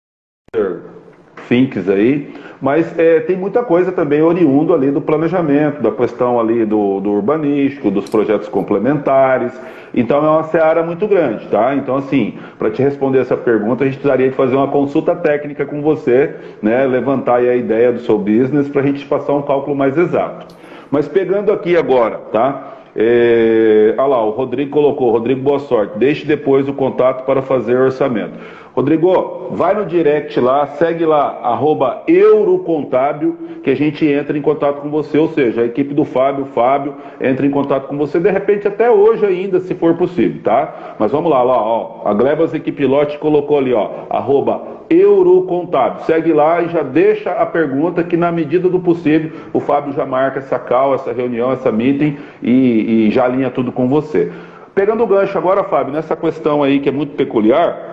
[1.48, 2.32] finks aí.
[2.60, 7.10] Mas é, tem muita coisa também oriundo ali do planejamento, da questão ali do, do
[7.10, 9.52] urbanístico, dos projetos complementares.
[9.92, 11.74] Então é uma seara muito grande, tá?
[11.74, 15.66] Então, assim, para te responder essa pergunta, a gente precisaria de fazer uma consulta técnica
[15.66, 16.86] com você, né?
[16.86, 20.54] Levantar a ideia do seu business para a gente passar um cálculo mais exato.
[20.90, 22.74] Mas pegando aqui agora, tá?
[22.94, 23.94] É...
[23.96, 25.98] Lá, o Rodrigo colocou, Rodrigo, boa sorte.
[25.98, 28.34] Deixe depois o contato para fazer orçamento.
[28.74, 34.80] Rodrigo, vai no direct lá, segue lá, arroba Eurocontábil, que a gente entra em contato
[34.80, 38.30] com você, ou seja, a equipe do Fábio, Fábio, entra em contato com você, de
[38.30, 40.94] repente até hoje ainda, se for possível, tá?
[40.98, 46.04] Mas vamos lá, lá, ó, a Glebas Equipe Lote colocou ali, ó, arroba Eurocontábil.
[46.04, 50.06] Segue lá e já deixa a pergunta que na medida do possível o Fábio já
[50.06, 54.32] marca essa call, essa reunião, essa meeting e, e já alinha tudo com você.
[54.74, 57.91] Pegando o gancho agora, Fábio, nessa questão aí que é muito peculiar,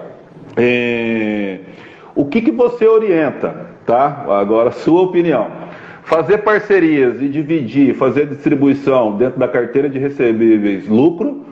[0.57, 1.59] é...
[2.15, 4.25] O que, que você orienta, tá?
[4.27, 5.47] Agora, sua opinião.
[6.03, 11.45] Fazer parcerias e dividir, fazer distribuição dentro da carteira de recebíveis lucro,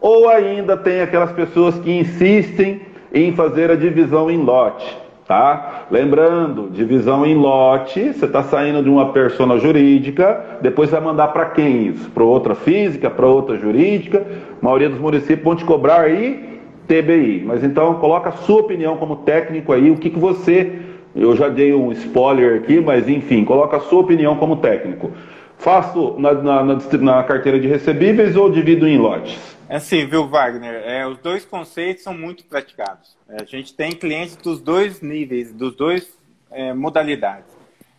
[0.00, 5.86] ou ainda tem aquelas pessoas que insistem em fazer a divisão em lote, tá?
[5.90, 11.46] Lembrando, divisão em lote, você está saindo de uma persona jurídica, depois vai mandar para
[11.46, 12.08] quem isso?
[12.10, 14.24] Para outra física, para outra jurídica.
[14.60, 16.53] A maioria dos municípios vão te cobrar aí
[16.86, 17.42] TBI.
[17.44, 20.80] Mas então coloca a sua opinião como técnico aí, o que, que você.
[21.14, 25.12] Eu já dei um spoiler aqui, mas enfim, coloca a sua opinião como técnico.
[25.58, 29.38] Faço na, na, na, na carteira de recebíveis ou divido em lotes?
[29.68, 30.82] É assim, viu, Wagner?
[30.84, 33.16] É, os dois conceitos são muito praticados.
[33.28, 36.18] É, a gente tem clientes dos dois níveis, dos dois
[36.50, 37.54] é, modalidades.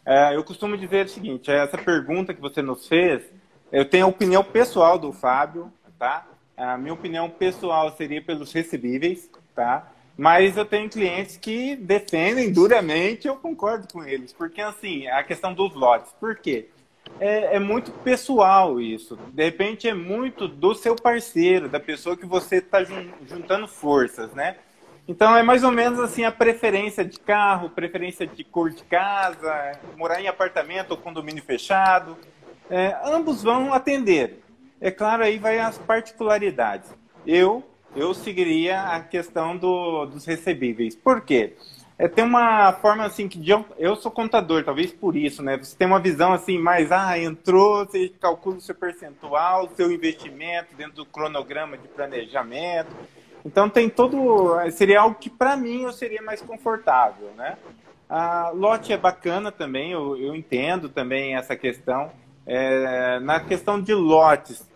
[0.06, 3.24] É, eu costumo dizer o seguinte: essa pergunta que você nos fez,
[3.72, 6.26] eu tenho a opinião pessoal do Fábio, tá?
[6.58, 9.92] A minha opinião pessoal seria pelos recebíveis, tá?
[10.18, 15.54] Mas eu tenho clientes que defendem duramente, eu concordo com eles, porque assim, a questão
[15.54, 16.14] dos lotes.
[16.20, 16.70] Por quê?
[17.20, 19.18] É, é, muito pessoal isso.
[19.34, 24.56] De repente é muito do seu parceiro, da pessoa que você está juntando forças, né?
[25.08, 29.74] Então é mais ou menos assim a preferência de carro, preferência de cor de casa,
[29.96, 32.18] morar em apartamento ou condomínio fechado.
[32.70, 34.45] É, ambos vão atender.
[34.86, 36.94] É claro, aí vai as particularidades.
[37.26, 37.64] Eu
[37.96, 40.96] eu seguiria a questão do, dos recebíveis.
[40.96, 41.56] Por quê?
[41.98, 45.58] É, tem uma forma assim que eu, eu sou contador, talvez por isso, né?
[45.58, 49.92] Você tem uma visão assim mais, ah, entrou, você calcula o seu percentual, o seu
[49.92, 52.92] investimento dentro do cronograma de planejamento.
[53.44, 57.58] Então tem todo, seria algo que para mim eu seria mais confortável, né?
[58.08, 62.12] A lote é bacana também, eu, eu entendo também essa questão.
[62.46, 64.70] É, na questão de lotes,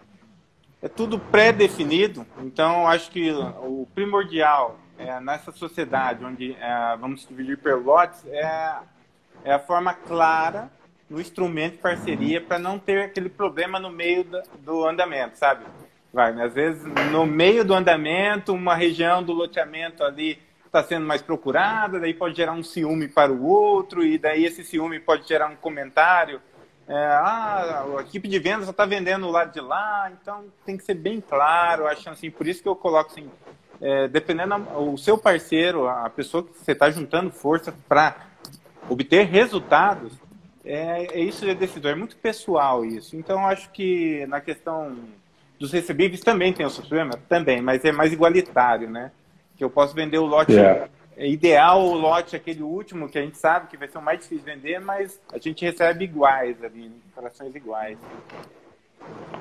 [0.82, 7.58] é tudo pré-definido, então acho que o primordial é, nessa sociedade onde é, vamos dividir
[7.58, 8.78] por lotes é,
[9.44, 10.72] é, a forma clara
[11.10, 15.66] no instrumento de parceria para não ter aquele problema no meio do, do andamento, sabe?
[16.14, 16.44] Vai, né?
[16.44, 22.00] às vezes no meio do andamento, uma região do loteamento ali está sendo mais procurada,
[22.00, 25.56] daí pode gerar um ciúme para o outro, e daí esse ciúme pode gerar um
[25.56, 26.40] comentário
[26.90, 30.84] é, ah, a equipe de vendas está vendendo o lado de lá, então tem que
[30.84, 33.30] ser bem claro, acho assim, por isso que eu coloco assim,
[33.80, 38.16] é, dependendo o seu parceiro, a pessoa que você está juntando força para
[38.90, 40.14] obter resultados,
[40.66, 43.16] é, é isso é decidor, é muito pessoal isso.
[43.16, 44.98] Então acho que na questão
[45.60, 49.12] dos recebíveis também tem o seu problema, também, mas é mais igualitário, né?
[49.56, 50.90] Que eu posso vender o lote yeah.
[51.20, 54.20] É ideal o lote, aquele último, que a gente sabe que vai ser o mais
[54.20, 57.98] difícil de vender, mas a gente recebe iguais ali, frações iguais.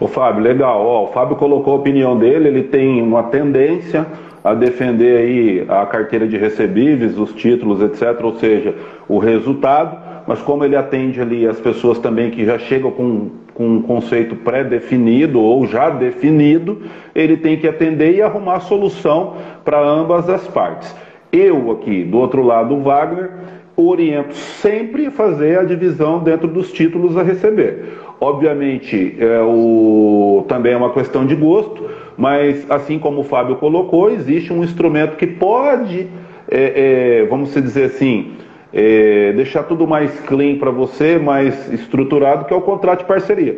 [0.01, 0.85] O Fábio, legal.
[0.85, 4.05] Ó, o Fábio colocou a opinião dele, ele tem uma tendência
[4.43, 8.75] a defender aí a carteira de recebíveis, os títulos, etc., ou seja,
[9.09, 13.69] o resultado, mas como ele atende ali as pessoas também que já chegam com, com
[13.69, 16.83] um conceito pré-definido ou já definido,
[17.15, 20.93] ele tem que atender e arrumar solução para ambas as partes.
[21.31, 23.31] Eu aqui, do outro lado, o Wagner,
[23.77, 27.99] oriento sempre a fazer a divisão dentro dos títulos a receber.
[28.21, 34.11] Obviamente, é, o, também é uma questão de gosto, mas assim como o Fábio colocou,
[34.11, 36.09] existe um instrumento que pode,
[36.51, 38.33] é, é, vamos dizer assim,
[38.73, 43.57] é, deixar tudo mais clean para você, mais estruturado, que é o contrato de parceria.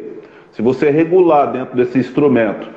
[0.53, 2.69] Se você regular dentro desse instrumento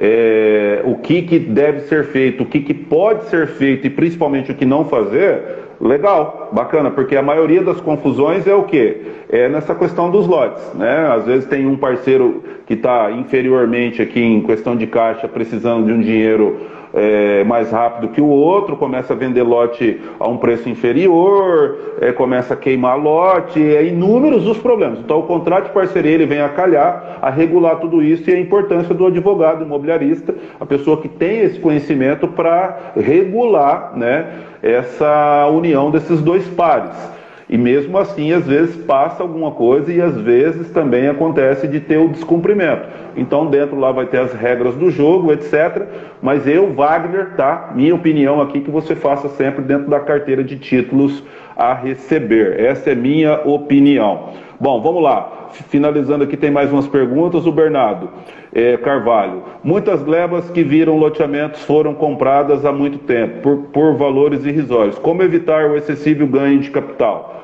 [0.00, 4.50] é, o que, que deve ser feito, o que, que pode ser feito e principalmente
[4.50, 5.42] o que não fazer,
[5.78, 9.02] legal, bacana, porque a maioria das confusões é o que?
[9.28, 11.12] É nessa questão dos lotes, né?
[11.14, 15.92] Às vezes tem um parceiro que está inferiormente aqui em questão de caixa precisando de
[15.92, 16.58] um dinheiro
[16.92, 22.12] é, mais rápido que o outro, começa a vender lote a um preço inferior, é,
[22.12, 24.98] começa a queimar lote, é inúmeros os problemas.
[24.98, 28.40] Então o contrato de parceria ele vem a calhar, a regular tudo isso e a
[28.40, 34.26] importância do advogado imobiliarista, a pessoa que tem esse conhecimento para regular né,
[34.62, 37.19] essa união desses dois pares.
[37.50, 41.98] E mesmo assim, às vezes passa alguma coisa e às vezes também acontece de ter
[41.98, 42.86] o descumprimento.
[43.16, 45.82] Então, dentro lá vai ter as regras do jogo, etc.
[46.22, 47.72] Mas eu, Wagner, tá?
[47.74, 51.24] Minha opinião aqui que você faça sempre dentro da carteira de títulos
[51.56, 52.60] a receber.
[52.60, 54.28] Essa é minha opinião.
[54.60, 55.48] Bom, vamos lá.
[55.70, 57.46] Finalizando aqui, tem mais umas perguntas.
[57.46, 58.10] O Bernardo
[58.52, 59.42] é, Carvalho.
[59.62, 64.98] Muitas glebas que viram loteamentos foram compradas há muito tempo, por, por valores irrisórios.
[64.98, 67.39] Como evitar o excessivo ganho de capital?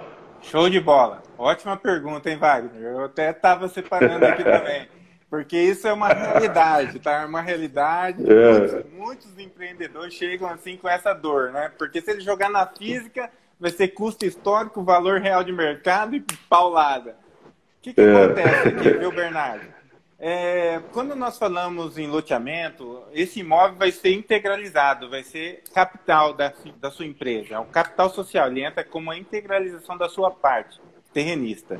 [0.50, 1.22] Show de bola.
[1.36, 2.80] Ótima pergunta, hein, Wagner?
[2.80, 4.88] Eu até estava separando aqui também.
[5.28, 7.22] Porque isso é uma realidade, tá?
[7.22, 8.22] É uma realidade.
[8.30, 8.58] É.
[8.60, 11.72] Muitos, muitos, empreendedores chegam assim com essa dor, né?
[11.76, 13.28] Porque se ele jogar na física,
[13.58, 17.16] vai ser custo histórico, valor real de mercado e paulada.
[17.44, 18.24] O que, que é.
[18.24, 19.75] acontece aqui, viu, Bernardo?
[20.18, 26.52] É, quando nós falamos em loteamento, esse imóvel vai ser integralizado, vai ser capital da,
[26.80, 27.60] da sua empresa.
[27.60, 30.80] O capital social, ele entra como a integralização da sua parte,
[31.12, 31.78] terrenista.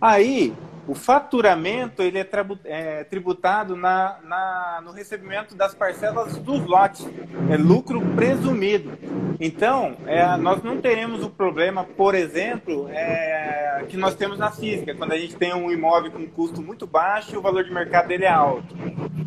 [0.00, 0.54] Aí,
[0.86, 2.26] o faturamento ele é,
[2.64, 7.06] é tributado na, na, no recebimento das parcelas dos lotes,
[7.50, 8.96] é lucro presumido.
[9.40, 14.94] Então, é, nós não teremos o problema, por exemplo, é, que nós temos na física,
[14.94, 18.08] quando a gente tem um imóvel com custo muito baixo e o valor de mercado
[18.08, 18.74] dele é alto.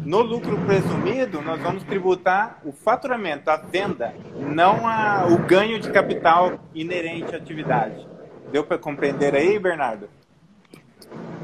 [0.05, 5.91] No lucro presumido, nós vamos tributar o faturamento, a venda, não a, o ganho de
[5.91, 8.07] capital inerente à atividade.
[8.51, 10.09] Deu para compreender aí, Bernardo?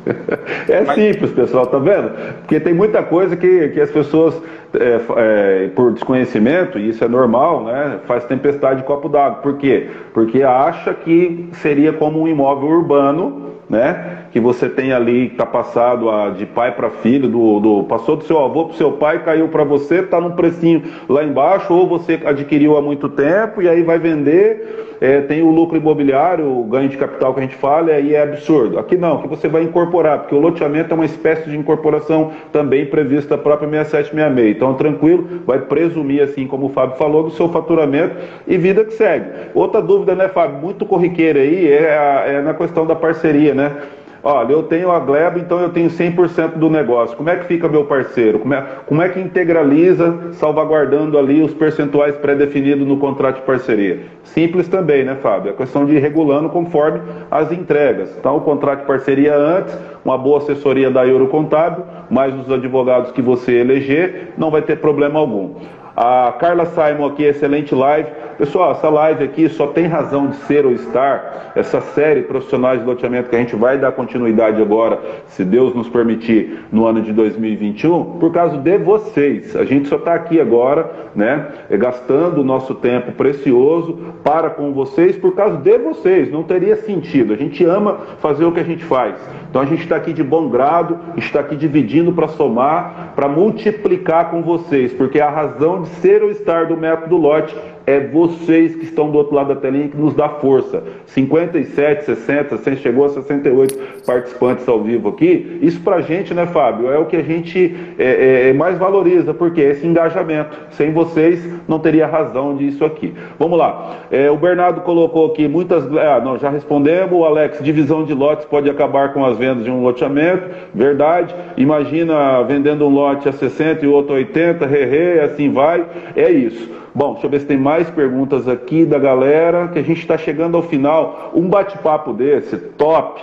[0.70, 2.12] É simples, pessoal, tá vendo?
[2.40, 4.42] Porque tem muita coisa que, que as pessoas,
[4.74, 8.00] é, é, por desconhecimento, e isso é normal, né?
[8.06, 9.40] Faz tempestade de copo d'água.
[9.42, 9.90] Por quê?
[10.14, 14.17] Porque acha que seria como um imóvel urbano, né?
[14.38, 18.16] Que você tem ali, que está passado a, de pai para filho, do, do, passou
[18.16, 21.74] do seu avô para o seu pai, caiu para você, está num precinho lá embaixo,
[21.74, 26.46] ou você adquiriu há muito tempo e aí vai vender é, tem o lucro imobiliário,
[26.46, 28.80] o ganho de capital que a gente fala, e aí é absurdo.
[28.80, 32.86] Aqui não, que você vai incorporar, porque o loteamento é uma espécie de incorporação também
[32.86, 34.56] prevista a própria 6766.
[34.56, 38.16] Então, tranquilo, vai presumir, assim como o Fábio falou, do seu faturamento
[38.48, 39.30] e vida que segue.
[39.54, 43.76] Outra dúvida, né, Fábio, muito corriqueira aí, é, a, é na questão da parceria, né?
[44.24, 47.16] Olha, eu tenho a Gleba, então eu tenho 100% do negócio.
[47.16, 48.40] Como é que fica meu parceiro?
[48.40, 54.02] Como é, como é que integraliza, salvaguardando ali os percentuais pré-definidos no contrato de parceria?
[54.24, 55.52] Simples também, né, Fábio?
[55.52, 57.02] É questão de ir regulando conforme
[57.32, 58.16] as entregas.
[58.18, 63.12] Então, o contrato de parceria antes, uma boa assessoria da Euro Contábil, mais os advogados
[63.12, 65.56] que você eleger, não vai ter problema algum.
[66.00, 68.08] A Carla Simon aqui, excelente live.
[68.38, 72.86] Pessoal, essa live aqui só tem razão de ser ou estar, essa série Profissionais de
[72.86, 77.12] Loteamento que a gente vai dar continuidade agora, se Deus nos permitir, no ano de
[77.12, 79.56] 2021, por causa de vocês.
[79.56, 85.18] A gente só está aqui agora, né, gastando o nosso tempo precioso para com vocês,
[85.18, 86.32] por causa de vocês.
[86.32, 87.34] Não teria sentido.
[87.34, 89.16] A gente ama fazer o que a gente faz.
[89.50, 94.30] Então a gente está aqui de bom grado, está aqui dividindo para somar, para multiplicar
[94.30, 97.56] com vocês, porque a razão de ser ou estar do método lote
[97.88, 100.84] é vocês que estão do outro lado da telinha que nos dá força.
[101.06, 105.58] 57, 60, 100, chegou a 68 participantes ao vivo aqui.
[105.62, 109.34] Isso pra gente, né, Fábio, é o que a gente é, é, é mais valoriza,
[109.34, 110.58] porque é esse engajamento.
[110.72, 113.14] Sem vocês, não teria razão disso aqui.
[113.40, 113.96] Vamos lá.
[114.12, 115.86] É, o Bernardo colocou aqui muitas.
[115.98, 117.18] Ah, não, já respondemos.
[117.18, 120.50] O Alex, divisão de lotes pode acabar com as vendas de um loteamento.
[120.76, 121.34] Verdade.
[121.56, 125.86] Imagina vendendo um lote a 60 e outro a 80, re, assim vai.
[126.18, 126.76] É isso.
[126.98, 130.18] Bom, deixa eu ver se tem mais perguntas aqui da galera, que a gente está
[130.18, 131.32] chegando ao final.
[131.36, 133.22] Um bate-papo desse, top,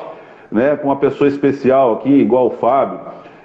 [0.48, 3.00] né, com uma pessoa especial aqui, igual o Fábio.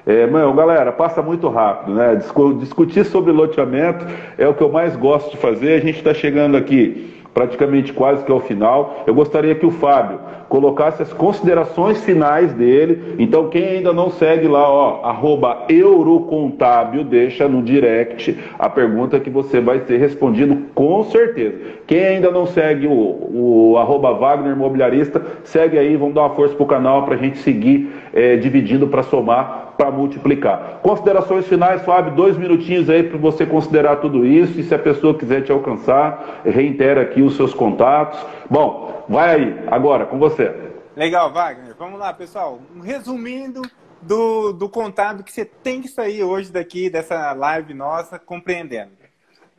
[0.05, 2.21] É, meu, galera, passa muito rápido, né?
[2.59, 4.05] Discutir sobre loteamento
[4.37, 5.73] é o que eu mais gosto de fazer.
[5.73, 9.03] A gente está chegando aqui praticamente quase que ao final.
[9.07, 10.19] Eu gostaria que o Fábio
[10.49, 13.15] colocasse as considerações finais dele.
[13.19, 19.29] Então, quem ainda não segue lá, ó, arroba Eurocontábil, deixa no direct a pergunta que
[19.29, 21.55] você vai ser respondido com certeza.
[21.85, 26.55] Quem ainda não segue o, o arroba Wagner Imobiliarista, segue aí, vamos dar uma força
[26.55, 30.81] pro canal para a gente seguir é, dividindo para somar para multiplicar.
[30.83, 35.13] Considerações finais, Fábio, dois minutinhos aí para você considerar tudo isso e se a pessoa
[35.13, 38.19] quiser te alcançar, reitera aqui os seus contatos.
[38.49, 40.53] Bom, vai aí, agora, com você.
[40.95, 41.75] Legal, Wagner.
[41.77, 42.61] Vamos lá, pessoal.
[42.83, 43.61] Resumindo
[44.01, 48.91] do, do contábil que você tem que sair hoje daqui, dessa live nossa, compreendendo.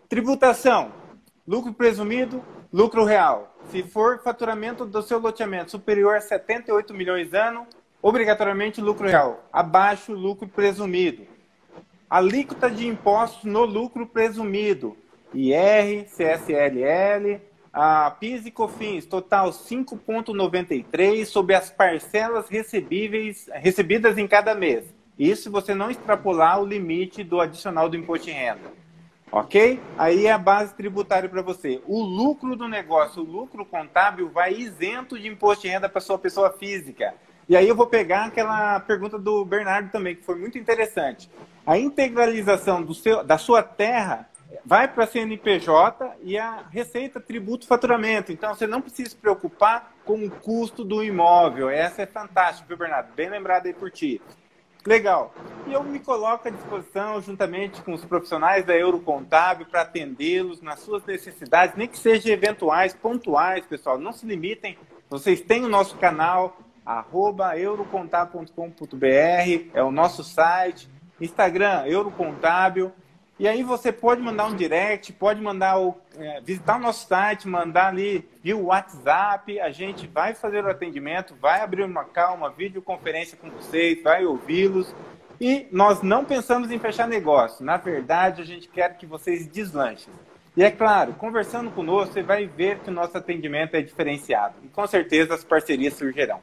[0.08, 0.92] Tributação,
[1.46, 2.42] lucro presumido,
[2.72, 3.54] lucro real.
[3.66, 7.66] Se for faturamento do seu loteamento superior a 78 milhões ano,
[8.02, 11.26] obrigatoriamente lucro real, abaixo lucro presumido.
[12.08, 14.96] Alíquota de impostos no lucro presumido,
[15.32, 17.40] IR, CSLL,
[17.72, 24.84] a PIS e COFINS, total 5,93 sobre as parcelas recebíveis, recebidas em cada mês.
[25.18, 28.80] Isso se você não extrapolar o limite do adicional do imposto de renda.
[29.30, 29.78] Ok?
[29.96, 31.80] Aí é a base tributária para você.
[31.86, 36.18] O lucro do negócio, o lucro contábil, vai isento de imposto de renda para sua
[36.18, 37.14] pessoa física.
[37.48, 41.30] E aí eu vou pegar aquela pergunta do Bernardo também, que foi muito interessante.
[41.66, 44.29] A integralização seu, da sua terra
[44.64, 48.32] vai para a CNPJ e a receita tributo faturamento.
[48.32, 51.70] Então você não precisa se preocupar com o custo do imóvel.
[51.70, 53.12] Essa é fantástica, viu, Bernardo?
[53.14, 54.20] Bem lembrado aí por ti.
[54.86, 55.34] Legal.
[55.66, 60.80] E eu me coloco à disposição, juntamente com os profissionais da Eurocontábil, para atendê-los nas
[60.80, 63.98] suas necessidades, nem que sejam eventuais, pontuais, pessoal.
[63.98, 64.78] Não se limitem.
[65.10, 70.88] Vocês têm o nosso canal, arroba eurocontábil.com.br, é o nosso site,
[71.20, 72.90] Instagram, Eurocontábil.
[73.40, 77.48] E aí você pode mandar um direct, pode mandar o, é, visitar o nosso site,
[77.48, 83.38] mandar ali via WhatsApp, a gente vai fazer o atendimento, vai abrir uma calma, videoconferência
[83.38, 84.94] com vocês, vai ouvi-los.
[85.40, 87.64] E nós não pensamos em fechar negócio.
[87.64, 90.12] Na verdade, a gente quer que vocês deslanchem.
[90.54, 94.56] E é claro, conversando conosco, você vai ver que o nosso atendimento é diferenciado.
[94.62, 96.42] E com certeza as parcerias surgirão.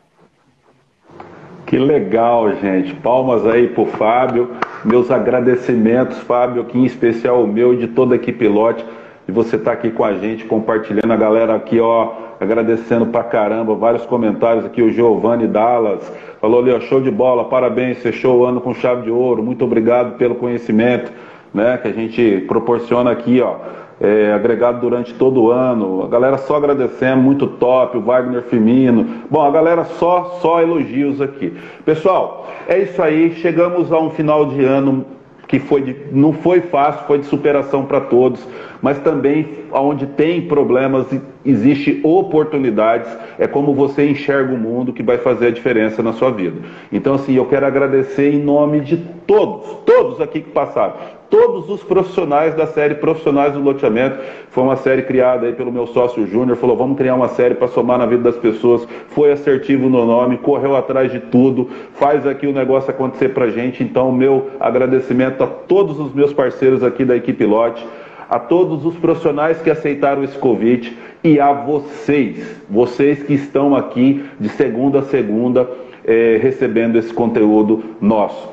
[1.67, 2.93] Que legal, gente.
[2.93, 4.51] Palmas aí pro Fábio.
[4.85, 8.85] Meus agradecimentos, Fábio, aqui em especial o meu e de toda a equipe Lote,
[9.27, 13.75] de você tá aqui com a gente, compartilhando a galera aqui, ó, agradecendo pra caramba,
[13.75, 16.09] vários comentários aqui, o Giovanni Dallas
[16.39, 19.65] falou ali, ó, show de bola, parabéns, fechou o ano com chave de ouro, muito
[19.65, 21.11] obrigado pelo conhecimento,
[21.53, 23.55] né, que a gente proporciona aqui, ó.
[23.99, 26.03] É, agregado durante todo o ano.
[26.03, 29.05] A galera só agradecendo, muito top, o Wagner Firmino.
[29.29, 31.53] Bom, a galera só, só elogios aqui.
[31.83, 33.33] Pessoal, é isso aí.
[33.35, 35.05] Chegamos a um final de ano
[35.47, 38.45] que foi de, não foi fácil, foi de superação para todos,
[38.81, 41.07] mas também onde tem problemas
[41.45, 46.31] existe oportunidades, é como você enxerga o mundo que vai fazer a diferença na sua
[46.31, 46.59] vida.
[46.91, 50.95] Então assim, eu quero agradecer em nome de todos, todos aqui que passaram,
[51.29, 54.17] todos os profissionais da série Profissionais do Loteamento.
[54.49, 57.67] Foi uma série criada aí pelo meu sócio Júnior, falou: "Vamos criar uma série para
[57.67, 58.87] somar na vida das pessoas".
[59.09, 63.83] Foi assertivo no nome, correu atrás de tudo, faz aqui o negócio acontecer pra gente.
[63.83, 67.85] Então, meu agradecimento a todos os meus parceiros aqui da equipe Lote,
[68.29, 74.23] a todos os profissionais que aceitaram esse convite e a vocês, vocês que estão aqui
[74.39, 75.69] de segunda a segunda,
[76.05, 78.45] eh, recebendo esse conteúdo nosso.